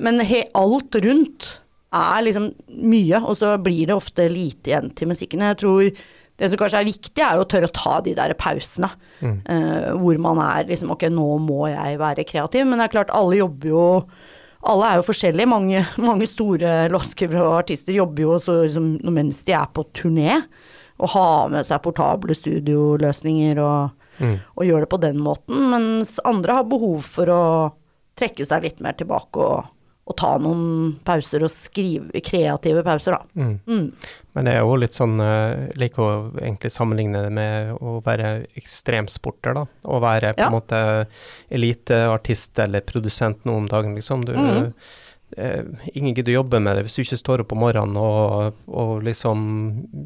Men 0.00 0.20
he, 0.24 0.46
alt 0.56 0.96
rundt 1.04 1.58
er 1.94 2.22
liksom 2.26 2.50
mye, 2.82 3.20
og 3.22 3.36
så 3.38 3.54
blir 3.62 3.86
det 3.86 3.96
ofte 3.96 4.26
lite 4.30 4.72
igjen 4.72 4.90
til 4.98 5.08
musikken. 5.08 5.44
Jeg 5.46 5.58
tror 5.62 5.90
det 6.36 6.50
som 6.52 6.60
kanskje 6.60 6.80
er 6.82 6.88
viktig, 6.90 7.22
er 7.24 7.40
å 7.40 7.46
tørre 7.48 7.70
å 7.70 7.72
ta 7.72 8.00
de 8.04 8.12
der 8.18 8.34
pausene. 8.36 8.90
Mm. 9.22 9.36
Uh, 9.48 9.92
hvor 9.96 10.18
man 10.20 10.40
er 10.44 10.66
liksom 10.68 10.90
Ok, 10.92 11.06
nå 11.08 11.38
må 11.40 11.70
jeg 11.70 11.96
være 12.02 12.26
kreativ. 12.28 12.66
Men 12.68 12.78
det 12.78 12.88
er 12.90 12.94
klart, 12.98 13.12
alle 13.16 13.38
jobber 13.38 13.70
jo 13.72 13.84
Alle 14.66 14.88
er 14.90 14.96
jo 14.98 15.06
forskjellige. 15.06 15.46
Mange, 15.46 15.84
mange 16.02 16.26
store 16.26 16.88
låtskrivere 16.90 17.44
og 17.44 17.60
artister 17.60 17.94
jobber 17.94 18.24
jo 18.24 18.32
også 18.34 18.56
liksom, 18.64 18.88
mens 19.14 19.44
de 19.46 19.54
er 19.54 19.68
på 19.70 19.84
turné. 19.94 20.40
Og 20.98 21.12
har 21.12 21.52
med 21.52 21.68
seg 21.68 21.84
portable 21.84 22.34
studioløsninger 22.34 23.60
og, 23.62 23.94
Mm. 24.16 24.38
og 24.56 24.64
gjør 24.64 24.80
det 24.80 24.88
på 24.88 25.00
den 25.00 25.18
måten. 25.20 25.58
Mens 25.68 26.14
andre 26.24 26.54
har 26.56 26.64
behov 26.64 27.02
for 27.04 27.28
å 27.28 27.40
trekke 28.16 28.46
seg 28.48 28.62
litt 28.64 28.78
mer 28.80 28.96
tilbake 28.96 29.36
og, 29.36 29.66
å 30.06 30.14
ta 30.14 30.36
noen 30.38 30.92
pauser 31.06 31.42
og 31.42 31.50
skrive 31.50 32.20
kreative 32.24 32.84
pauser, 32.86 33.16
da. 33.16 33.42
Mm. 33.42 33.56
Mm. 33.66 34.12
Men 34.36 34.46
det 34.46 34.52
er 34.54 34.60
jo 34.62 34.76
litt 34.78 34.94
sånn 34.94 35.16
Jeg 35.18 35.72
liker 35.82 36.04
å 36.04 36.10
egentlig 36.38 36.70
sammenligne 36.74 37.24
det 37.24 37.32
med 37.34 37.72
å 37.80 37.96
være 38.06 38.30
ekstremsporter, 38.58 39.56
da. 39.58 39.64
Å 39.66 39.98
være 40.02 40.36
på 40.36 40.46
en 40.46 40.54
måte 40.54 40.78
eliteartist 41.50 42.62
eller 42.62 42.86
produsent 42.86 43.42
nå 43.48 43.58
om 43.64 43.66
dagen, 43.70 43.98
liksom. 43.98 44.22
Du, 44.28 44.36
mm. 44.38 44.70
eh, 45.42 45.90
ingen 45.94 46.14
gidder 46.14 46.36
å 46.36 46.38
jobbe 46.40 46.62
med 46.62 46.78
det 46.78 46.86
hvis 46.86 47.00
du 47.00 47.02
ikke 47.02 47.22
står 47.24 47.42
opp 47.42 47.56
om 47.56 47.64
morgenen 47.66 47.98
og, 47.98 48.62
og 48.70 49.02
liksom 49.08 49.44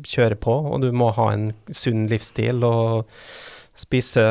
kjører 0.08 0.40
på, 0.40 0.56
og 0.72 0.80
du 0.80 0.90
må 0.96 1.12
ha 1.18 1.28
en 1.34 1.50
sunn 1.76 2.08
livsstil 2.08 2.64
og 2.64 3.12
spise 3.78 4.22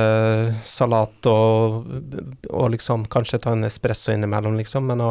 salat 0.69 1.25
og, 1.29 1.87
og 2.53 2.67
liksom 2.75 3.05
kanskje 3.09 3.39
ta 3.41 3.53
en 3.55 3.65
espresso 3.65 4.11
innimellom, 4.13 4.57
liksom, 4.59 4.85
men 4.91 5.01
å 5.01 5.09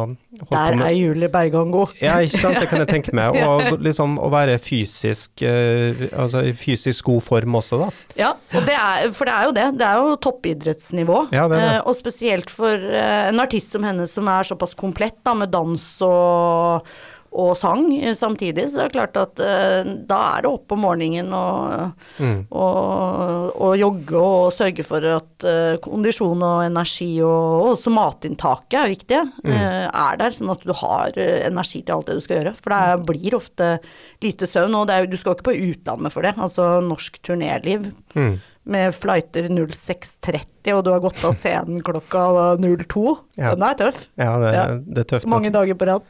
Der 0.51 0.77
er 0.77 0.93
Julie 0.95 1.29
Bergan 1.31 1.73
god. 1.73 1.91
ja, 1.99 2.19
ikke 2.23 2.43
sant, 2.45 2.59
det 2.61 2.69
kan 2.71 2.83
jeg 2.85 2.91
tenke 2.91 3.15
meg. 3.15 3.35
Og 3.49 3.81
liksom 3.83 4.17
å 4.21 4.29
være 4.31 4.57
fysisk, 4.61 5.43
uh, 5.43 6.05
altså 6.13 6.43
i 6.47 6.53
fysisk 6.55 7.09
god 7.09 7.25
form 7.25 7.59
også, 7.59 7.81
da. 7.81 7.89
Ja, 8.19 8.31
det 8.53 8.75
er, 8.77 9.11
for 9.15 9.29
det 9.29 9.35
er 9.35 9.49
jo 9.49 9.55
det. 9.57 9.67
Det 9.79 9.87
er 9.89 10.01
jo 10.05 10.17
toppidrettsnivå. 10.23 11.21
Ja, 11.35 11.47
det 11.51 11.59
det. 11.59 11.69
Uh, 11.75 11.89
og 11.89 11.99
spesielt 11.99 12.53
for 12.53 12.89
uh, 12.89 13.29
en 13.29 13.43
artist 13.43 13.75
som 13.75 13.85
henne 13.87 14.07
som 14.09 14.29
er 14.31 14.47
såpass 14.47 14.77
komplett, 14.79 15.19
da, 15.25 15.35
med 15.37 15.51
dans 15.53 15.87
og, 16.05 16.87
og 17.31 17.51
sang 17.57 17.83
eh, 17.99 18.13
samtidig, 18.17 18.65
så 18.73 18.81
er 18.81 18.89
det 18.89 18.95
klart 18.97 19.17
at 19.21 19.39
eh, 19.39 19.89
da 20.09 20.17
er 20.37 20.41
det 20.45 20.49
opp 20.51 20.71
om 20.73 20.81
morgenen 20.85 21.33
og, 21.33 21.91
Mm. 22.19 22.47
og, 22.51 23.51
og 23.55 23.75
jogge 23.79 24.17
og 24.19 24.49
sørge 24.55 24.83
for 24.83 25.05
at 25.13 25.45
eh, 25.47 25.77
kondisjon 25.83 26.41
og 26.43 26.63
energi 26.65 27.11
og 27.23 27.37
og 27.59 27.67
også 27.75 27.91
matinntaket 27.93 28.79
er 28.81 28.89
viktig, 28.93 29.19
Mm. 29.45 29.51
eh, 29.53 29.87
er 29.93 30.17
der, 30.19 30.29
sånn 30.35 30.51
at 30.51 30.63
du 30.65 30.73
har 30.73 31.11
eh, 31.15 31.45
energi 31.47 31.81
til 31.85 31.95
alt 31.95 32.07
det 32.09 32.15
du 32.19 32.21
skal 32.25 32.39
gjøre. 32.41 32.55
For 32.57 32.73
det 32.73 33.05
blir 33.07 33.35
ofte 33.37 33.79
lite 34.23 34.47
søvn, 34.49 34.75
og 34.75 34.87
det 34.89 34.95
er, 34.97 35.07
du 35.07 35.17
skal 35.17 35.35
ikke 35.37 35.49
på 35.51 35.57
utlandet 35.69 36.11
for 36.11 36.25
det. 36.25 36.33
Altså 36.37 36.79
norsk 36.83 37.21
turnéliv 37.23 37.91
Mm. 38.15 38.39
med 38.65 38.93
flighter 38.93 39.47
06.30, 39.49 40.73
og 40.75 40.83
du 40.85 40.89
har 40.91 40.99
gått 40.99 41.23
av 41.25 41.33
scenen 41.33 41.81
klokka 41.85 42.57
02. 42.59 43.17
Ja. 43.37 43.53
Den 43.55 43.63
er 43.63 43.75
tøff. 43.79 44.07
Ja, 44.17 44.33
det, 44.41 44.53
Ja. 44.53 44.65
det 44.77 44.97
er 45.05 45.09
tøft. 45.15 45.27
Mange 45.29 45.51
dager 45.51 45.73
på 45.75 45.87
rad. 45.87 46.01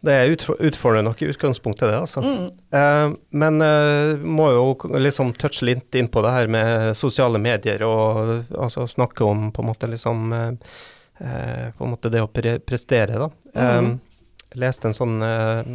Det 0.00 0.14
er 0.14 0.30
utfordrende 0.30 1.08
nok 1.08 1.22
i 1.22 1.28
utgangspunktet, 1.32 1.88
det, 1.90 1.96
altså. 1.98 2.22
Mm. 2.22 2.44
Eh, 2.78 3.14
men 3.42 3.62
eh, 3.64 4.20
må 4.22 4.46
jo 4.54 4.92
liksom 4.94 5.32
touche 5.34 5.66
litt 5.66 5.98
inn 5.98 6.10
på 6.12 6.22
det 6.22 6.34
her 6.36 6.50
med 6.54 6.94
sosiale 6.98 7.40
medier, 7.42 7.82
og 7.82 8.54
altså 8.54 8.86
snakke 8.86 9.26
om 9.26 9.48
på 9.54 9.64
en 9.64 9.70
måte 9.72 9.90
liksom 9.90 10.32
eh, 10.36 10.76
eh, 11.18 11.64
På 11.74 11.86
en 11.86 11.96
måte 11.96 12.12
det 12.14 12.22
å 12.22 12.30
pre 12.30 12.58
prestere, 12.62 13.18
da. 13.18 13.30
Eh. 13.58 13.90
Jeg 14.48 14.62
leste 14.62 14.88
en 14.88 14.96
sånn 14.96 15.18
eh, 15.26 15.72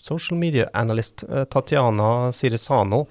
social 0.00 0.36
media 0.40 0.68
analyst, 0.76 1.24
Tatiana 1.52 2.30
Sirisano, 2.36 3.06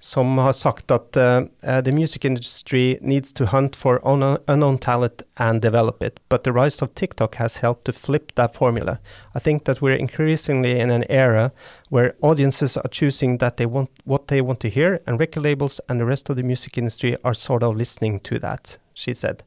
som 0.00 0.38
har 0.38 0.52
sagt 0.52 0.90
at 0.90 1.16
uh, 1.16 1.42
uh, 1.62 1.80
the 1.80 1.92
music 1.92 2.24
industry 2.24 2.98
needs 3.00 3.32
to 3.32 3.44
hunt 3.44 3.76
for 3.76 4.00
unknown 4.46 4.78
talent 4.78 5.22
and 5.36 5.62
develop 5.62 6.02
it, 6.02 6.20
but 6.28 6.44
the 6.44 6.52
rise 6.52 6.82
of 6.82 6.94
TikTok 6.94 7.34
has 7.34 7.56
helped 7.56 7.84
to 7.84 7.92
flip 7.92 8.32
that 8.34 8.54
formula. 8.54 8.98
I 9.34 9.40
think 9.40 9.64
that 9.64 9.82
we're 9.82 9.96
increasingly 9.96 10.78
in 10.78 10.90
an 10.90 11.04
era 11.08 11.52
where 11.90 12.14
audiences 12.20 12.76
are 12.76 12.88
choosing 12.90 13.38
that 13.38 13.56
they 13.56 13.66
want 13.66 13.90
what 14.04 14.28
they 14.28 14.40
want 14.40 14.60
to 14.60 14.70
hear, 14.70 15.00
and 15.06 15.18
record 15.18 15.42
labels 15.42 15.80
and 15.88 16.00
the 16.00 16.06
rest 16.06 16.30
of 16.30 16.36
the 16.36 16.42
music 16.42 16.78
industry 16.78 17.16
are 17.24 17.34
sort 17.34 17.62
of 17.62 17.76
listening 17.76 18.20
to 18.20 18.38
that, 18.38 18.78
she 18.94 19.14
said. 19.14 19.42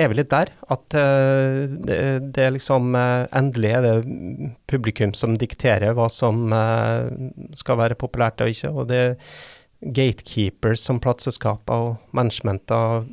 Er 0.00 0.08
vi 0.08 0.16
litt 0.16 0.30
der? 0.32 0.48
At 0.72 0.94
uh, 0.96 1.68
det, 1.68 1.96
det 2.32 2.44
er 2.46 2.54
liksom 2.54 2.94
uh, 2.96 3.28
Endelig 3.36 3.74
er 3.76 3.82
det 3.84 3.96
publikum 4.70 5.12
som 5.16 5.36
dikterer 5.36 5.92
hva 5.96 6.06
som 6.12 6.46
uh, 6.48 7.12
skal 7.58 7.80
være 7.82 7.98
populært 8.00 8.40
og 8.40 8.54
ikke, 8.54 8.70
og 8.72 8.88
det 8.88 9.02
er 9.02 9.18
gatekeepers 9.82 10.80
som 10.86 11.00
plateselskaper 11.02 11.88
og 11.88 12.14
managementer 12.14 13.08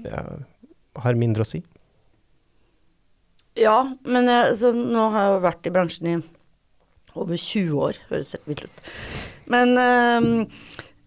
har 1.01 1.17
mindre 1.17 1.41
å 1.41 1.47
si. 1.49 1.63
Ja, 3.57 3.79
men 4.05 4.29
jeg, 4.29 4.51
så 4.61 4.69
nå 4.77 5.07
har 5.15 5.25
jeg 5.25 5.31
jo 5.33 5.39
vært 5.47 5.65
i 5.65 5.71
bransjen 5.73 6.11
i 6.11 6.13
over 7.17 7.41
20 7.41 7.81
år, 7.87 7.97
høres 8.11 8.35
helt 8.35 8.45
vilt 8.51 8.61
ut. 8.67 8.83
Men 9.49 9.73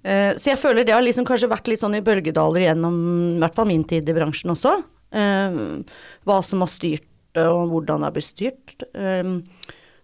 Så 0.03 0.51
jeg 0.51 0.59
føler 0.59 0.83
det 0.83 0.97
har 0.97 1.07
liksom 1.07 1.29
kanskje 1.31 1.53
vært 1.55 1.71
litt 1.71 1.85
sånn 1.85 1.95
i 1.95 2.03
bølgedaler 2.03 2.67
gjennom 2.67 2.99
i 3.37 3.41
hvert 3.45 3.55
fall 3.55 3.71
min 3.71 3.87
tid 3.87 4.11
i 4.11 4.19
bransjen 4.19 4.51
også. 4.57 4.75
Ehm, 5.13 5.85
hva 6.27 6.41
som 6.45 6.65
har 6.65 6.71
styrt 6.73 7.07
det, 7.37 7.47
og 7.47 7.71
hvordan 7.73 8.03
det 8.03 8.09
har 8.09 8.17
blitt 8.17 8.29
styrt. 8.29 8.75
Ehm, 8.97 9.39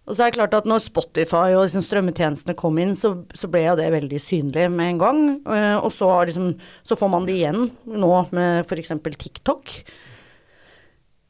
og 0.08 0.16
så 0.16 0.24
er 0.24 0.30
det 0.30 0.38
klart 0.38 0.56
at 0.56 0.68
når 0.68 0.80
Spotify 0.86 1.52
og 1.52 1.66
liksom 1.66 1.84
strømmetjenestene 1.84 2.56
kom 2.56 2.78
inn, 2.80 2.94
så, 2.96 3.12
så 3.36 3.50
ble 3.52 3.66
jo 3.66 3.74
det 3.76 3.90
veldig 3.92 4.20
synlig 4.24 4.70
med 4.72 4.94
en 4.94 5.02
gang. 5.02 5.18
Eh, 5.44 5.76
og 5.76 5.90
så, 5.92 6.08
liksom, 6.24 6.54
så 6.88 6.96
får 6.96 7.12
man 7.12 7.28
det 7.28 7.36
igjen 7.36 7.68
nå 7.84 8.12
med 8.32 8.62
f.eks. 8.64 8.94
TikTok. 9.20 9.74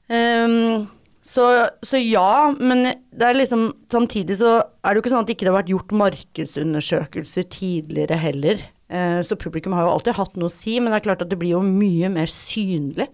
Um, 0.08 0.86
så, 1.26 1.44
så 1.84 1.98
ja, 2.00 2.54
men 2.56 2.86
det 2.86 3.26
er 3.26 3.36
liksom 3.36 3.66
samtidig 3.92 4.38
så 4.38 4.54
er 4.62 4.94
det 4.94 4.96
jo 4.96 5.02
ikke 5.02 5.10
sånn 5.12 5.26
at 5.26 5.28
det 5.28 5.34
ikke 5.36 5.50
har 5.50 5.58
vært 5.58 5.72
gjort 5.74 5.98
markedsundersøkelser 6.00 7.50
tidligere 7.52 8.16
heller. 8.22 8.62
Uh, 8.88 9.20
så 9.26 9.36
publikum 9.36 9.74
har 9.76 9.88
jo 9.88 9.96
alltid 9.96 10.16
hatt 10.22 10.38
noe 10.38 10.48
å 10.48 10.54
si, 10.54 10.78
men 10.78 10.94
det 10.94 11.02
er 11.02 11.08
klart 11.10 11.26
at 11.26 11.34
det 11.34 11.40
blir 11.42 11.58
jo 11.58 11.66
mye 11.66 12.14
mer 12.14 12.30
synlig. 12.30 13.10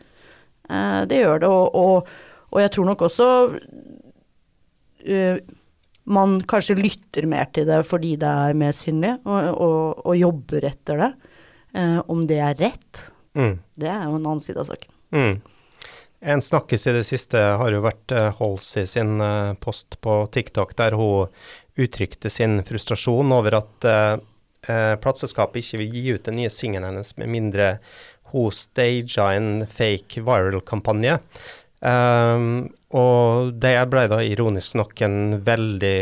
Eh, 0.71 1.03
det 1.11 1.21
gjør 1.21 1.43
det, 1.43 1.51
og, 1.51 1.75
og, 1.77 2.09
og 2.55 2.63
jeg 2.63 2.73
tror 2.75 2.89
nok 2.89 3.05
også 3.09 3.29
uh, 5.05 5.39
man 6.05 6.37
kanskje 6.49 6.77
lytter 6.79 7.27
mer 7.29 7.49
til 7.55 7.69
det 7.69 7.81
fordi 7.89 8.15
det 8.21 8.29
er 8.29 8.59
mer 8.61 8.77
synlig, 8.77 9.15
og, 9.25 10.05
og, 10.05 10.13
jobber 10.19 10.69
etter 10.69 11.01
det. 11.01 11.11
Eh, 11.75 11.99
om 12.13 12.27
det 12.29 12.39
er 12.39 12.57
rett, 12.61 13.11
Mm. 13.35 13.57
det 13.75 13.89
er 13.91 14.05
jo 14.07 14.15
en 14.15 14.27
annen 14.29 14.41
side 14.45 14.61
av 14.63 14.69
saken. 14.69 14.93
Mm. 15.11 15.41
En 16.31 16.43
snakkis 16.45 16.85
i 16.87 16.93
det 16.95 17.01
siste 17.09 17.41
har 17.59 17.75
jo 17.75 17.81
vært 17.83 18.13
uh, 18.15 18.29
Halsey 18.39 18.87
sin 18.87 19.19
post 19.59 19.97
på 20.07 20.21
TikTok, 20.31 20.77
der 20.79 20.95
hun 20.95 21.33
uttrykte 21.75 22.31
sin 22.31 22.61
frustrasjon 22.63 23.35
over 23.35 23.59
at 23.59 23.89
uh, 23.91 24.23
plateselskapet 25.03 25.65
ikke 25.65 25.81
vil 25.83 25.97
gi 25.97 26.05
ut 26.15 26.31
den 26.31 26.39
nye 26.39 26.53
singelen 26.55 26.87
hennes 26.93 27.11
med 27.19 27.33
mindre 27.35 27.69
hun 28.35 28.55
staga 28.55 29.31
en 29.39 29.53
fake 29.71 30.25
viral-kampanje. 30.27 31.21
Um, 31.85 32.73
og 32.97 33.51
det 33.61 33.75
ble 33.93 34.05
da 34.09 34.21
ironisk 34.25 34.77
nok 34.79 35.01
en 35.05 35.17
veldig 35.45 35.97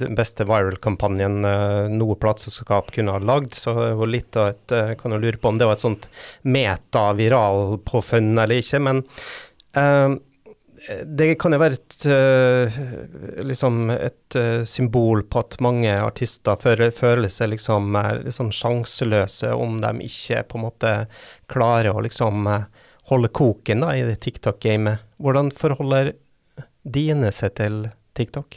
den 0.00 0.14
beste 0.16 0.46
viral-kampanjen 0.48 1.42
uh, 1.44 1.90
noe 1.92 2.16
plateselskap 2.20 2.92
kunne 2.94 3.12
ha 3.12 3.20
lagd, 3.20 3.56
så 3.58 3.74
det 3.76 3.90
var 3.98 4.12
litt 4.12 4.38
av 4.38 4.52
et 4.54 4.74
uh, 4.76 4.94
Kan 5.00 5.12
jo 5.12 5.20
lure 5.20 5.40
på 5.40 5.50
om 5.50 5.58
det 5.60 5.68
var 5.68 5.76
et 5.76 5.84
sånt 5.84 6.08
meta-viral-påfunn 6.48 8.32
eller 8.38 8.62
ikke, 8.62 8.80
men 8.86 9.02
uh, 9.76 10.16
det 11.04 11.34
kan 11.40 11.52
jo 11.52 11.58
være 11.60 11.76
et, 11.76 11.96
uh, 12.08 12.78
liksom 13.44 13.90
et 13.92 14.36
uh, 14.40 14.62
symbol 14.68 15.22
på 15.28 15.42
at 15.42 15.58
mange 15.64 15.92
artister 16.00 16.56
føler, 16.62 17.28
seg 17.32 17.52
liksom, 17.52 17.90
uh, 17.98 18.14
liksom 18.24 18.48
sjanseløse 18.56 19.50
om 19.52 19.80
de 19.84 19.92
ikke 20.08 20.44
på 20.48 20.58
en 20.60 20.64
måte 20.64 20.94
klarer 21.52 21.92
å 21.92 22.04
liksom 22.04 22.48
holde 23.08 23.28
koken 23.32 23.84
da, 23.84 23.92
i 23.96 24.04
det 24.04 24.18
TikTok-gamet. 24.24 25.04
Hvordan 25.20 25.52
forholder 25.56 26.14
dine 26.88 27.30
seg 27.32 27.54
til 27.60 27.78
TikTok? 28.16 28.56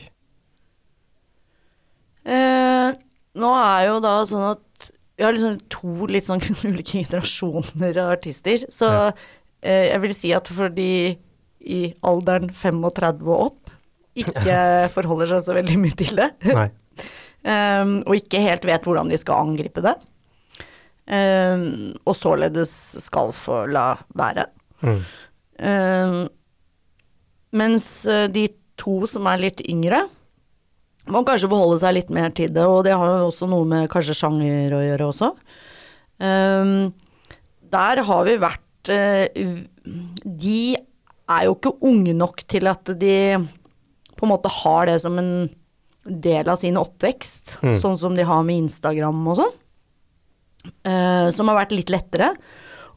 Eh, 2.28 2.92
nå 3.42 3.52
er 3.58 3.86
jo 3.88 4.00
da 4.04 4.16
sånn 4.30 4.48
at 4.54 4.92
vi 5.18 5.26
har 5.26 5.36
liksom 5.36 5.60
to 5.74 6.08
litt 6.10 6.28
sånn 6.28 6.42
ulike 6.70 7.02
generasjoner 7.02 8.00
av 8.04 8.16
artister. 8.18 8.66
Så 8.74 8.90
Ja. 8.90 9.12
eh, 9.62 9.88
jeg 9.92 10.02
vil 10.06 10.16
si 10.18 10.34
at 10.34 10.48
for 10.52 10.70
de 10.74 11.18
i 11.62 11.82
alderen 12.08 12.50
35 12.54 13.28
og 13.28 13.48
opp 13.50 13.74
ikke 14.22 14.60
forholder 14.96 15.36
seg 15.36 15.44
så 15.46 15.58
veldig 15.58 15.82
mye 15.82 15.98
til 16.00 16.22
det. 16.22 16.32
Ehm, 17.42 18.04
og 18.06 18.14
ikke 18.14 18.38
helt 18.38 18.66
vet 18.70 18.84
hvordan 18.86 19.08
de 19.10 19.18
skal 19.18 19.40
angripe 19.42 19.82
det, 19.82 19.96
Um, 21.12 21.92
og 22.06 22.16
således 22.16 22.72
skal 23.04 23.34
få 23.36 23.66
la 23.68 23.98
være. 24.16 24.46
Mm. 24.86 25.00
Um, 25.60 26.20
mens 27.52 27.88
eh, 28.08 28.30
de 28.32 28.46
to 28.80 29.02
som 29.10 29.28
er 29.28 29.42
litt 29.42 29.60
yngre, 29.68 30.06
må 31.12 31.24
kanskje 31.28 31.50
forholde 31.52 31.82
seg 31.82 31.98
litt 31.98 32.14
mer 32.14 32.32
til 32.38 32.54
det, 32.56 32.64
og 32.64 32.86
det 32.88 32.94
har 32.96 33.10
jo 33.10 33.28
også 33.28 33.50
noe 33.52 33.68
med 33.68 33.90
kanskje 33.92 34.16
sjanger 34.22 34.78
å 34.78 34.84
gjøre 34.86 35.10
også. 35.10 35.32
Der 37.76 38.02
har 38.08 38.26
vi 38.28 38.36
vært 38.38 38.92
uh, 38.94 39.52
De 40.22 40.62
er 41.30 41.46
jo 41.46 41.56
ikke 41.56 41.76
unge 41.88 42.14
nok 42.18 42.44
til 42.48 42.68
at 42.68 42.86
de 43.00 43.38
på 44.18 44.24
en 44.28 44.30
måte 44.34 44.50
har 44.50 44.86
det 44.86 45.02
som 45.02 45.18
en 45.18 45.50
del 46.06 46.48
av 46.50 46.58
sin 46.58 46.76
oppvekst, 46.78 47.60
Mm. 47.62 47.76
sånn 47.82 47.98
som 47.98 48.16
de 48.16 48.24
har 48.24 48.44
med 48.44 48.64
Instagram 48.70 49.28
og 49.28 49.38
sånn. 49.38 49.54
eh, 50.86 51.30
som 51.32 51.48
har 51.48 51.58
vært 51.66 51.72
litt 51.74 51.90
lettere. 51.90 52.36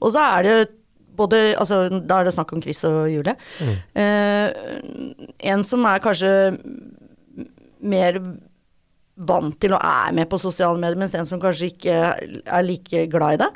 Og 0.02 0.12
så 0.12 0.20
er 0.20 0.42
det 0.42 0.68
både, 1.16 1.54
altså, 1.56 1.88
Da 2.06 2.18
er 2.20 2.24
det 2.24 2.34
snakk 2.34 2.52
om 2.52 2.60
Chris 2.60 2.82
og 2.84 3.08
Julie. 3.08 3.36
Eh, 3.94 4.52
en 5.40 5.62
som 5.64 5.84
er 5.86 5.98
kanskje 6.00 6.58
mer 7.80 8.18
vant 9.16 9.56
til 9.62 9.72
og 9.76 9.80
er 9.84 10.12
med 10.12 10.28
på 10.28 10.40
sosiale 10.42 10.78
medier, 10.80 10.98
mens 10.98 11.14
en 11.14 11.26
som 11.28 11.40
kanskje 11.40 11.70
ikke 11.72 12.42
er 12.44 12.62
like 12.66 13.06
glad 13.12 13.34
i 13.36 13.42
det, 13.44 13.50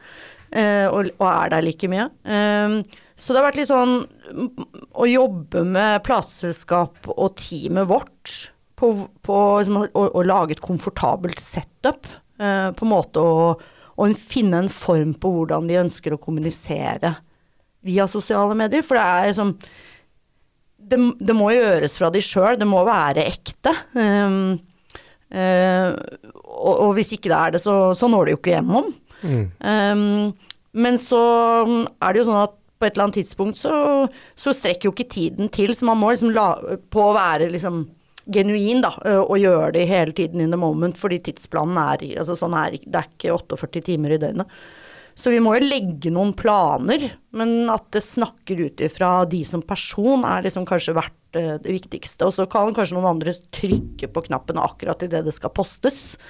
eh, 0.53 0.87
og, 0.87 1.11
og 1.19 1.27
er 1.29 1.49
der 1.57 1.63
like 1.67 1.89
mye. 1.91 2.09
Eh, 2.25 2.83
så 3.19 3.35
det 3.35 3.41
har 3.41 3.49
vært 3.49 3.59
litt 3.59 3.71
sånn 3.71 3.97
mm, 4.31 4.69
å 4.95 5.09
jobbe 5.11 5.65
med 5.67 6.05
plateselskap 6.07 7.11
og 7.17 7.35
teamet 7.41 7.89
vårt 7.91 8.35
på, 8.79 8.93
på 9.27 9.39
liksom, 9.59 9.81
å, 9.91 10.05
å 10.15 10.23
lage 10.27 10.55
et 10.55 10.63
komfortabelt 10.63 11.43
setup, 11.43 12.07
eh, 12.39 12.69
på 12.71 12.87
en 12.87 12.93
måte 12.93 13.23
å, 13.23 13.51
å 13.99 14.09
finne 14.15 14.63
en 14.63 14.71
form 14.71 15.17
på 15.19 15.33
hvordan 15.35 15.67
de 15.71 15.81
ønsker 15.83 16.15
å 16.15 16.21
kommunisere 16.23 17.17
via 17.87 18.07
sosiale 18.11 18.55
medier. 18.59 18.87
For 18.87 18.99
det 18.99 19.07
er 19.07 19.31
liksom 19.33 19.55
det, 20.89 21.01
det 21.19 21.37
må 21.37 21.51
gjøres 21.53 21.99
fra 21.99 22.13
de 22.15 22.23
sjøl, 22.25 22.59
det 22.61 22.69
må 22.69 22.85
være 22.87 23.27
ekte. 23.29 23.75
Um, 23.99 24.55
uh, 25.35 25.91
og, 26.47 26.75
og, 26.75 26.93
hvis 26.97 27.17
ikke 27.17 27.33
det 27.33 27.41
er 27.41 27.57
det, 27.57 27.63
så, 27.65 27.77
så 27.99 28.09
når 28.11 28.29
det 28.29 28.37
jo 28.37 28.41
ikke 28.41 28.55
gjennom. 28.55 28.93
Mm. 29.27 29.43
Um, 29.59 30.63
men 30.79 30.99
så 31.03 31.25
er 31.67 32.15
det 32.15 32.23
jo 32.23 32.29
sånn 32.29 32.45
at 32.45 32.57
på 32.79 32.87
et 32.87 32.95
eller 32.95 33.09
annet 33.09 33.21
tidspunkt 33.21 33.61
så, 33.61 33.75
så 34.39 34.55
strekker 34.55 34.89
jo 34.89 34.95
ikke 34.95 35.13
tiden 35.13 35.51
til, 35.55 35.75
så 35.75 35.89
man 35.89 36.01
må 36.01 36.13
liksom 36.15 36.35
la 36.35 36.51
på 36.93 37.05
å 37.05 37.15
være 37.17 37.51
liksom 37.53 37.87
genuin, 38.29 38.83
da, 38.85 38.93
og 39.25 39.39
gjøre 39.41 39.73
det 39.79 39.87
hele 39.89 40.13
tiden 40.13 40.43
in 40.45 40.53
the 40.53 40.61
moment, 40.61 40.99
fordi 41.01 41.21
tidsplanen 41.31 41.79
er 41.81 42.05
altså 42.21 42.37
sånn 42.37 42.57
er 42.59 42.77
Det 42.85 43.01
er 43.01 43.09
ikke 43.09 43.39
48 43.39 43.87
timer 43.87 44.15
i 44.15 44.21
døgnet. 44.21 44.59
Så 45.19 45.33
vi 45.35 45.41
må 45.43 45.57
jo 45.57 45.67
legge 45.67 46.13
noen 46.15 46.31
planer, 46.39 47.09
men 47.35 47.67
at 47.73 47.89
det 47.95 48.05
snakker 48.07 48.61
ut 48.69 48.83
ifra 48.87 49.25
de 49.27 49.41
som 49.49 49.65
person, 49.67 50.23
er 50.23 50.45
liksom 50.47 50.69
kanskje 50.69 50.95
uh, 50.95 51.09
det 51.35 51.65
viktigste. 51.65 52.29
Og 52.29 52.37
så 52.37 52.47
kan 52.51 52.71
kanskje 52.77 52.95
noen 52.95 53.17
andre 53.17 53.35
trykke 53.35 54.13
på 54.15 54.25
knappen 54.29 54.61
akkurat 54.63 55.03
idet 55.03 55.25
det 55.27 55.35
skal 55.35 55.51
postes. 55.57 56.21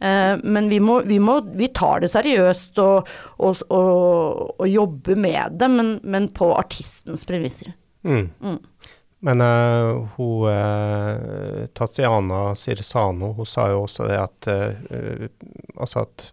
Uh, 0.00 0.40
men 0.42 0.70
vi, 0.70 0.80
må, 0.80 1.02
vi, 1.04 1.18
må, 1.20 1.40
vi, 1.56 1.68
tar 1.76 2.00
det 2.00 2.08
seriøst 2.12 2.78
og, 2.80 3.08
og, 3.36 3.62
og, 3.68 4.54
og 4.56 4.68
jobber 4.68 5.18
med 5.20 5.58
det, 5.60 5.68
men, 5.68 5.98
men 6.02 6.30
på 6.32 6.48
artistens 6.56 7.26
premisser. 7.28 7.74
Mm. 8.08 8.30
Mm. 8.40 8.58
Men 9.20 9.44
uh, 9.44 10.08
hun 10.16 10.48
uh, 10.48 11.66
Tatiana 11.76 12.54
Sirsano, 12.56 13.34
hun 13.36 13.46
sa 13.46 13.68
jo 13.68 13.84
også 13.84 14.08
det 14.08 14.16
at 14.16 14.48
uh, 14.48 15.26
Altså 15.76 16.06
at 16.06 16.30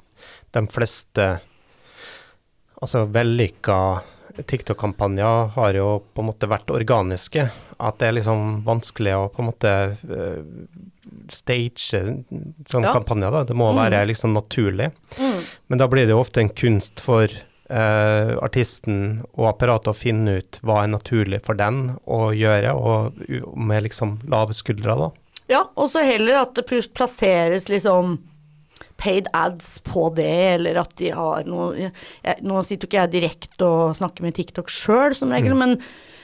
de 0.56 0.64
fleste 0.72 1.26
altså 2.78 3.04
vellykka 3.12 3.78
TikTok-kampanjer 4.48 5.52
har 5.56 5.76
jo 5.76 5.88
på 6.14 6.24
en 6.24 6.30
måte 6.30 6.50
vært 6.50 6.72
organiske. 6.72 7.48
At 7.78 8.00
det 8.00 8.08
er 8.08 8.18
liksom 8.20 8.62
vanskelig 8.66 9.16
å 9.18 9.28
på 9.34 9.42
en 9.44 9.50
måte 9.50 9.72
stage 11.34 11.90
sånn 11.92 12.86
ja. 12.86 12.94
kampanjer. 12.94 13.34
da. 13.34 13.44
Det 13.50 13.58
må 13.58 13.72
mm. 13.72 13.82
være 13.82 14.06
liksom 14.12 14.36
naturlig. 14.38 14.92
Mm. 15.18 15.38
Men 15.68 15.82
da 15.82 15.90
blir 15.92 16.08
det 16.08 16.16
jo 16.16 16.24
ofte 16.24 16.44
en 16.44 16.54
kunst 16.54 17.04
for 17.04 17.32
uh, 17.72 18.38
artisten 18.46 19.22
og 19.34 19.52
apparatet 19.54 19.92
å 19.92 19.98
finne 19.98 20.40
ut 20.42 20.62
hva 20.66 20.84
er 20.84 20.94
naturlig 20.94 21.42
for 21.46 21.60
den 21.60 21.98
å 22.06 22.30
gjøre, 22.36 22.74
og 22.74 23.58
med 23.58 23.88
liksom 23.90 24.20
lave 24.32 24.56
skuldre, 24.58 24.98
da. 25.00 25.12
Ja, 25.48 25.62
og 25.80 25.92
så 25.94 26.04
heller 26.04 26.42
at 26.42 26.58
det 26.58 26.68
plasseres 26.68 27.70
liksom 27.72 28.18
paid 28.98 29.30
ads 29.38 29.78
på 29.86 30.10
det, 30.18 30.58
eller 30.58 30.82
at 30.82 30.96
de 31.00 31.12
har 31.14 31.46
noe 31.48 31.70
jeg, 31.78 31.92
Nå 32.42 32.64
sitter 32.66 32.88
jo 32.88 32.90
ikke 32.90 33.04
jeg 33.04 33.14
direkte 33.14 33.68
og 33.68 33.98
snakker 34.00 34.26
med 34.26 34.36
TikTok 34.38 34.72
sjøl, 34.74 35.16
som 35.18 35.32
regel, 35.34 35.54
mm. 35.54 35.62
men, 35.62 35.78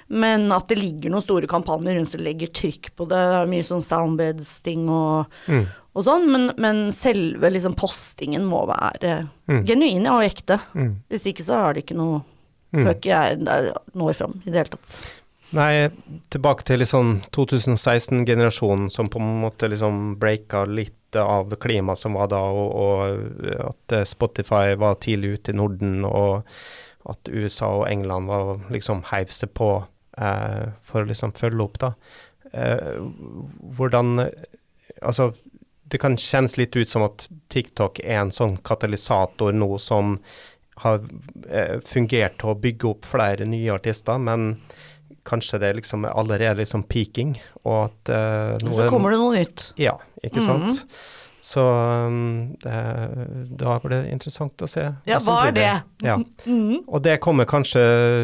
men, 0.08 0.50
at 0.52 0.68
det 0.72 0.80
ligger 0.80 1.13
noen 1.13 1.24
store 1.24 1.50
kampanjer 1.50 1.98
rundt 1.98 2.12
som 2.12 2.24
legger 2.24 2.52
trykk 2.56 2.92
på 2.98 3.08
det. 3.10 3.22
det 3.32 3.39
er 3.39 3.50
mye 3.54 3.68
sånn 3.68 3.86
soundbeds-ting 3.86 4.86
og, 4.92 5.39
mm. 5.48 5.63
og, 5.94 6.04
sånn, 6.06 6.28
men, 6.32 6.52
men, 6.62 6.84
selve 6.96 7.54
liksom 7.54 7.78
postingen 7.80 8.46
må 8.50 8.66
være 8.70 9.24
mm. 9.50 9.63
genuin 9.70 10.12
og 10.12 10.26
ekte. 10.26 10.60
Mm. 10.76 10.94
Hvis 11.12 11.28
ikke 11.32 11.46
så 11.46 11.60
er 11.62 11.74
det 11.74 11.88
ikke 11.88 12.00
noe 12.00 12.22
Tror 12.74 12.88
mm. 12.88 12.96
ikke 12.96 13.10
jeg 13.12 13.74
når 13.94 14.16
fram 14.18 14.32
i 14.42 14.50
det 14.50 14.58
hele 14.58 14.72
tatt. 14.74 14.94
Nei, 15.54 15.89
tilbake 16.34 16.66
til 16.66 16.82
liksom 16.82 17.20
2016-generasjonen 17.36 18.88
som 18.89 19.10
på 19.13 19.20
en 19.22 19.36
måte 19.44 19.70
liksom 19.70 20.16
breaka 20.18 20.63
litt 20.66 21.13
av 21.22 21.54
klimaet 21.62 22.02
som 22.02 22.18
var 22.18 22.32
da, 22.32 22.39
og, 22.42 22.72
og, 22.74 23.52
at 23.68 23.96
Spotify 24.10 24.74
var 24.82 24.98
tidlig 25.06 25.36
ute 25.36 25.54
i 25.54 25.60
Norden, 25.60 26.00
og 26.10 26.48
at 27.10 27.30
USA 27.30 27.70
og 27.82 27.88
England 27.89 28.32
var 28.32 28.62
liksom 28.74 29.04
heiv 29.12 29.32
seg 29.34 29.54
på 29.58 29.72
eh, 30.18 30.70
for 30.88 31.04
å 31.04 31.10
liksom 31.10 31.36
følge 31.38 31.66
opp, 31.66 31.80
da. 31.84 31.94
Eh, 32.54 33.00
hvordan 33.78 34.30
Altså, 35.04 35.32
det 35.92 36.00
kan 36.00 36.13
kjennes 36.16 36.54
litt 36.56 36.76
ut 36.78 36.88
som 36.88 37.04
at 37.04 37.26
TikTok 37.52 38.00
er 38.06 38.22
en 38.22 38.32
sånn 38.32 38.54
katalysator 38.63 39.52
nå 39.52 39.68
som 39.84 40.13
har 40.84 41.02
eh, 41.50 41.80
fungert 41.86 42.38
til 42.39 42.54
å 42.54 42.60
bygge 42.60 42.88
opp 42.89 43.10
flere 43.10 43.48
nye 43.50 43.74
artister, 43.74 44.22
men 44.22 44.56
kanskje 45.28 45.60
det 45.63 45.74
liksom 45.80 46.08
allerede 46.10 46.62
liksom 46.62 46.86
peaking, 46.89 47.36
og 47.63 47.89
at 47.89 48.13
eh, 48.16 48.54
noe, 48.63 48.78
Så 48.80 48.88
kommer 48.92 49.13
det 49.13 49.20
noe 49.22 49.36
nytt. 49.38 49.68
Ja, 49.80 49.98
ikke 50.24 50.42
mm 50.42 50.48
-hmm. 50.48 50.74
sant. 50.74 50.88
Så 51.44 51.60
um, 52.08 52.56
det, 52.64 52.76
da 53.60 53.76
blir 53.84 53.98
det 53.98 54.14
interessant 54.16 54.62
å 54.64 54.68
se. 54.72 54.86
Ja, 55.04 55.20
hva 55.20 55.42
er 55.50 55.56
det? 55.58 55.72
Ja. 56.06 56.16
Mm 56.16 56.26
-hmm. 56.46 56.84
Og 56.88 57.02
det 57.04 57.18
kommer 57.20 57.46
kanskje, 57.46 57.82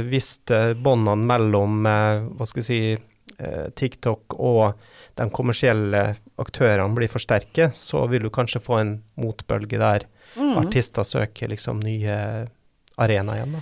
hvis 0.08 0.40
båndene 0.76 1.26
mellom 1.28 1.86
uh, 1.86 2.30
hva 2.38 2.46
skal 2.48 2.64
jeg 2.64 2.66
si, 2.66 2.98
uh, 3.42 3.70
TikTok 3.76 4.40
og 4.40 4.74
de 5.16 5.30
kommersielle 5.30 6.16
aktørene 6.40 6.96
blir 6.96 7.12
for 7.12 7.20
sterke, 7.20 7.72
så 7.76 8.08
vil 8.08 8.24
du 8.24 8.30
kanskje 8.30 8.64
få 8.64 8.80
en 8.80 9.04
motbølge 9.16 9.78
der 9.78 10.08
mm 10.36 10.58
artister 10.58 11.04
søker 11.04 11.48
liksom 11.50 11.80
nye 11.80 12.48
arenaer 12.96 13.36
igjen. 13.36 13.52
da. 13.54 13.62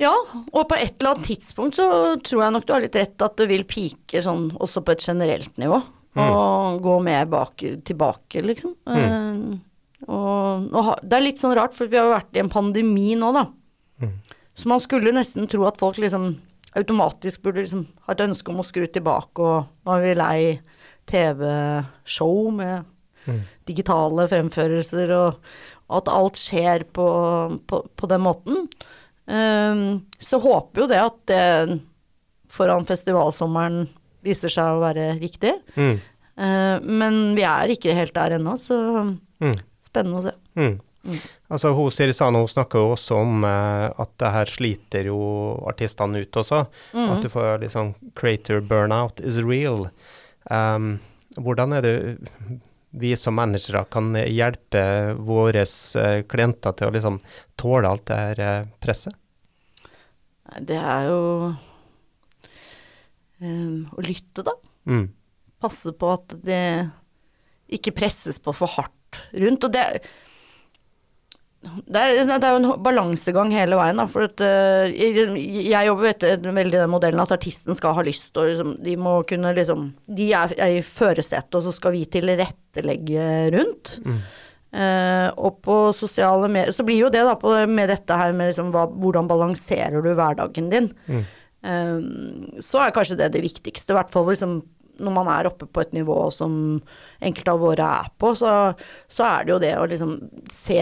Ja, 0.00 0.14
og 0.52 0.68
på 0.68 0.74
et 0.74 0.96
eller 0.98 1.14
annet 1.14 1.26
tidspunkt 1.26 1.76
så 1.76 2.16
tror 2.24 2.42
jeg 2.42 2.52
nok 2.52 2.66
du 2.66 2.72
har 2.72 2.80
litt 2.80 2.96
rett 2.96 3.22
at 3.22 3.36
det 3.36 3.46
vil 3.50 3.64
pike 3.68 4.22
sånn 4.24 4.50
også 4.56 4.80
på 4.84 4.92
et 4.92 5.04
generelt 5.04 5.56
nivå. 5.60 5.80
Mm. 6.18 6.26
Og 6.26 6.80
gå 6.82 6.94
mer 7.06 7.26
bak, 7.30 7.62
tilbake, 7.86 8.42
liksom. 8.42 8.74
Mm. 8.88 9.00
Uh, 9.04 10.10
og, 10.10 10.70
og, 10.74 10.92
det 11.06 11.16
er 11.16 11.26
litt 11.26 11.42
sånn 11.42 11.54
rart, 11.58 11.76
for 11.76 11.90
vi 11.90 11.98
har 12.00 12.08
jo 12.08 12.16
vært 12.16 12.36
i 12.36 12.42
en 12.42 12.52
pandemi 12.52 13.12
nå, 13.18 13.30
da. 13.36 13.46
Mm. 14.02 14.14
Så 14.58 14.70
man 14.70 14.82
skulle 14.82 15.14
nesten 15.14 15.48
tro 15.50 15.64
at 15.68 15.78
folk 15.80 16.00
liksom 16.02 16.32
automatisk 16.78 17.42
burde 17.42 17.64
liksom 17.64 17.84
ha 18.06 18.14
et 18.14 18.22
ønske 18.24 18.52
om 18.52 18.62
å 18.62 18.66
skru 18.66 18.86
tilbake, 18.86 19.42
og 19.42 19.86
nå 19.86 19.96
er 19.96 20.04
vi 20.04 20.14
lei 20.18 20.40
TV-show 21.10 22.50
med 22.54 22.86
mm. 23.26 23.40
digitale 23.70 24.26
fremførelser, 24.30 25.14
og, 25.16 25.52
og, 25.86 25.94
at 26.00 26.10
alt 26.12 26.40
skjer 26.40 26.86
på, 26.94 27.06
på, 27.70 27.84
på 27.96 28.10
den 28.10 28.24
måten. 28.26 28.66
Um, 29.30 30.02
så 30.18 30.40
håper 30.42 30.84
jo 30.84 30.90
det 30.90 31.00
at 31.02 31.18
det 31.30 31.80
foran 32.50 32.86
festivalsommeren 32.86 33.84
viser 34.26 34.52
seg 34.52 34.76
å 34.76 34.82
være 34.82 35.12
riktig. 35.20 35.54
Mm. 35.76 35.98
Uh, 36.40 36.76
men 36.84 37.18
vi 37.36 37.44
er 37.46 37.74
ikke 37.74 37.96
helt 37.96 38.14
der 38.16 38.38
ennå, 38.38 38.56
så 38.60 38.78
mm. 39.04 39.58
spennende 39.84 40.22
å 40.22 40.24
se. 40.24 40.32
Mm. 40.56 40.78
mm. 41.04 41.20
Altså, 41.52 41.74
hun 41.76 41.92
Sirisano 41.92 42.44
snakker 42.48 42.80
jo 42.80 42.94
også 42.94 43.20
om 43.20 43.44
uh, 43.44 43.90
at 43.90 44.14
det 44.22 44.32
her 44.36 44.54
sliter 44.54 45.10
jo 45.10 45.20
artistene 45.68 46.24
ut 46.24 46.40
også. 46.42 46.64
Mm. 46.96 47.06
At 47.06 47.22
du 47.24 47.30
får 47.32 47.62
liksom 47.66 47.94
creator 48.18 48.64
burnout 48.64 49.20
is 49.20 49.40
real. 49.44 49.88
Um, 50.48 50.98
hvordan 51.36 51.76
er 51.76 51.84
det 51.84 51.94
vi 53.00 53.12
som 53.14 53.36
managere 53.38 53.84
kan 53.92 54.14
hjelpe 54.24 54.82
våre 55.22 55.62
uh, 55.62 56.20
klienter 56.26 56.78
til 56.78 56.88
å 56.88 56.94
liksom 56.96 57.20
tåle 57.60 57.90
alt 57.90 58.08
det 58.10 58.22
her 58.22 58.70
presset? 58.82 59.14
Det 60.66 60.78
er 60.80 61.04
jo 61.06 61.20
um, 63.42 63.84
å 63.96 64.04
lytte, 64.04 64.44
da. 64.46 64.56
Mm. 64.90 65.06
Passe 65.60 65.92
på 65.96 66.14
at 66.14 66.34
det 66.44 66.64
ikke 67.70 67.94
presses 67.94 68.40
på 68.42 68.54
for 68.56 68.70
hardt 68.78 69.20
rundt. 69.36 69.66
Og 69.66 69.72
det, 69.74 69.84
det, 71.60 72.00
er, 72.00 72.20
det 72.30 72.38
er 72.38 72.54
jo 72.54 72.60
en 72.62 72.82
balansegang 72.84 73.52
hele 73.54 73.78
veien, 73.78 74.00
da. 74.00 74.06
For 74.10 74.26
at, 74.26 74.42
uh, 74.42 74.88
jeg, 74.88 75.28
jeg, 75.68 75.86
jobber 75.90 76.10
etter 76.12 76.44
veldig 76.44 76.78
den 76.78 76.92
modellen 76.92 77.22
at 77.22 77.34
artisten 77.36 77.76
skal 77.78 77.96
ha 77.98 78.04
lyst, 78.06 78.32
og 78.36 78.50
liksom, 78.50 78.76
de 78.84 78.98
må 79.00 79.20
kunne 79.28 79.54
liksom 79.56 79.90
De 80.08 80.30
er, 80.36 80.54
er 80.58 80.78
i 80.78 80.84
førersetet, 80.84 81.56
og 81.58 81.66
så 81.66 81.74
skal 81.76 81.96
vi 81.96 82.06
tilrettelegge 82.10 83.26
rundt. 83.56 83.98
Mm. 84.06 84.22
Uh, 84.70 85.26
og 85.42 85.56
på 85.66 85.76
sosiale 85.98 86.46
medier 86.46 86.70
Så 86.70 86.84
blir 86.86 87.00
jo 87.00 87.08
det 87.10 87.24
da 87.26 87.32
på, 87.34 87.50
med 87.66 87.88
dette 87.90 88.14
her 88.14 88.30
med 88.30 88.52
liksom 88.52 88.68
hva, 88.70 88.84
hvordan 88.86 89.26
balanserer 89.26 89.98
du 89.98 90.12
hverdagen 90.14 90.68
din. 90.70 90.86
Mm. 91.10 91.24
Uh, 91.60 92.56
så 92.62 92.84
er 92.84 92.94
kanskje 92.96 93.18
det 93.20 93.32
det 93.34 93.44
viktigste, 93.44 93.92
i 93.92 93.98
hvert 93.98 94.12
fall 94.12 94.30
liksom 94.30 94.60
når 95.00 95.14
man 95.16 95.30
er 95.32 95.48
oppe 95.48 95.64
på 95.64 95.82
et 95.82 95.94
nivå 95.96 96.16
som 96.34 96.52
enkelte 97.24 97.54
av 97.54 97.62
våre 97.62 97.90
er 98.02 98.08
på, 98.20 98.34
så, 98.36 98.52
så 99.08 99.26
er 99.30 99.46
det 99.46 99.54
jo 99.54 99.60
det 99.62 99.74
å 99.80 99.86
liksom 99.88 100.16
se 100.52 100.80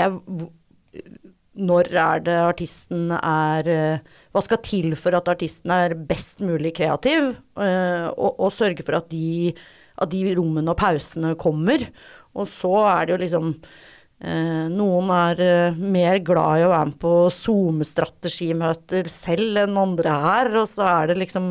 når 1.59 1.91
er 1.99 2.23
det 2.23 2.37
artisten 2.39 3.11
er 3.19 3.69
eh, 3.73 4.07
Hva 4.35 4.43
skal 4.45 4.61
til 4.63 4.95
for 4.99 5.17
at 5.19 5.29
artisten 5.31 5.73
er 5.75 5.97
best 6.09 6.43
mulig 6.45 6.77
kreativ, 6.79 7.33
eh, 7.59 8.07
og, 8.13 8.39
og 8.39 8.55
sørge 8.55 8.87
for 8.87 8.99
at 9.01 9.09
de, 9.11 9.51
at 9.99 10.13
de 10.13 10.23
rommene 10.39 10.71
og 10.71 10.79
pausene 10.79 11.35
kommer. 11.41 11.89
Og 12.39 12.47
så 12.51 12.71
er 12.87 13.09
det 13.09 13.15
jo 13.17 13.23
liksom 13.25 13.53
noen 14.19 15.13
er 15.15 15.41
eh, 15.45 15.77
mer 15.79 16.19
glad 16.27 16.59
i 16.59 16.65
å 16.67 16.73
være 16.73 16.89
med 16.91 16.97
på 16.99 17.13
SoMe-strategimøter 17.31 19.07
selv 19.13 19.61
enn 19.63 19.79
andre 19.79 20.17
her, 20.25 20.51
og 20.59 20.67
så 20.67 20.89
er 20.91 21.13
det 21.13 21.21
liksom 21.21 21.47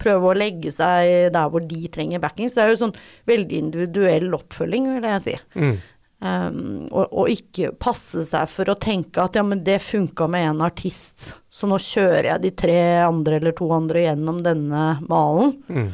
prøve 0.00 0.32
å 0.32 0.34
legge 0.34 0.72
seg 0.74 1.30
der 1.36 1.52
hvor 1.52 1.62
de 1.62 1.84
trenger 1.92 2.22
backing. 2.22 2.50
Så 2.50 2.58
det 2.58 2.66
er 2.66 2.74
jo 2.74 2.82
sånn 2.82 2.98
veldig 3.30 3.62
individuell 3.62 4.34
oppfølging, 4.40 4.90
vil 4.96 5.08
jeg 5.12 5.26
si. 5.28 5.36
Mm. 5.54 5.78
Um, 6.20 6.58
og, 6.90 7.06
og, 7.14 7.30
ikke 7.32 7.70
passe 7.80 8.26
seg 8.28 8.50
for 8.52 8.68
å 8.68 8.76
tenke 8.76 9.22
at 9.22 9.38
ja, 9.38 9.44
men 9.46 9.62
det 9.64 9.78
funka 9.80 10.26
med 10.28 10.50
en 10.50 10.66
artist, 10.66 11.30
så 11.48 11.70
nå 11.70 11.78
kjører 11.80 12.34
jeg 12.34 12.42
de 12.42 12.50
tre 12.66 12.80
andre 13.06 13.38
eller 13.38 13.54
to 13.56 13.70
andre 13.72 14.02
gjennom 14.04 14.42
denne 14.44 14.82
malen. 15.08 15.54
Mm. 15.70 15.90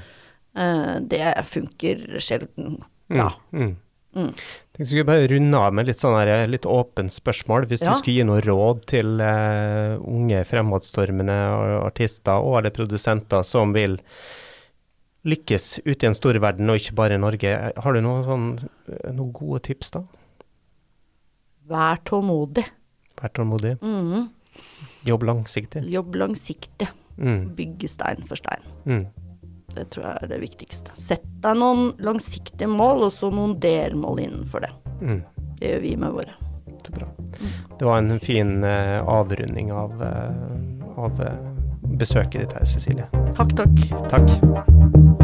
Uh, 0.57 0.95
det 1.13 1.29
funker 1.47 2.17
sjelden 2.25 2.81
Ja. 3.13 3.29
Mm. 3.53 3.77
Mm. 4.17 4.33
Jeg 4.77 4.89
skulle 4.91 5.07
bare 5.09 5.29
runde 5.31 5.61
av 5.61 5.77
med 5.77 5.89
litt 5.89 6.01
sånn 6.01 6.17
her, 6.19 6.33
litt 6.53 6.67
åpent 6.69 7.15
spørsmål. 7.15 7.65
Hvis 7.71 7.85
ja. 7.85 7.95
du 7.95 8.01
skulle 8.03 8.19
gi 8.19 8.27
noe 8.29 8.43
råd 8.45 8.83
til 8.91 9.23
uh, 9.23 9.97
unge 10.05 10.43
fremadstormende 10.45 11.37
artister 11.81 12.45
og 12.45 12.59
alle 12.61 12.75
produsenter 12.77 13.47
som 13.47 13.73
vil 13.77 13.97
lykkes 15.27 15.81
ute 15.87 16.05
i 16.05 16.11
en 16.11 16.17
stor 16.19 16.37
verden, 16.43 16.69
og 16.71 16.79
ikke 16.79 16.99
bare 17.01 17.17
i 17.17 17.23
Norge, 17.23 17.55
har 17.73 17.97
du 17.97 18.03
noen, 18.05 18.23
sånn, 18.27 18.47
noen 19.17 19.33
gode 19.35 19.65
tips 19.71 19.97
da? 19.97 20.05
Vær 21.67 21.99
tålmodig. 22.07 22.67
Vær 23.19 23.33
tålmodig. 23.35 23.75
Mm. 23.83 24.29
Jobb 25.09 25.25
langsiktig. 25.27 25.83
Jobb 25.91 26.15
langsiktig. 26.21 26.93
Mm. 27.17 27.57
Bygge 27.57 27.91
stein 27.91 28.23
for 28.29 28.39
stein. 28.39 28.63
Mm. 28.85 29.07
Det 29.75 29.89
tror 29.93 30.07
jeg 30.07 30.23
er 30.23 30.33
det 30.33 30.41
viktigste. 30.41 30.95
Sett 30.99 31.27
deg 31.45 31.59
noen 31.61 31.91
langsiktige 32.05 32.69
mål, 32.71 33.09
og 33.09 33.15
så 33.15 33.31
noen 33.35 33.57
delmål 33.61 34.23
innenfor 34.25 34.65
det. 34.67 34.73
Mm. 35.01 35.21
Det 35.59 35.73
gjør 35.73 35.85
vi 35.85 35.97
med 36.01 36.17
våre. 36.17 36.39
Så 36.87 36.95
bra. 36.95 37.09
Det 37.79 37.85
var 37.85 37.99
en 37.99 38.21
fin 38.21 38.65
uh, 38.65 39.03
avrunding 39.11 39.73
av, 39.73 40.01
uh, 40.01 40.97
av 40.97 41.21
uh, 41.21 41.53
besøket 41.99 42.47
ditt 42.47 42.57
her, 42.57 42.65
Cecilie. 42.65 43.11
Takk, 43.37 43.57
takk. 43.59 43.87
Takk. 44.13 45.16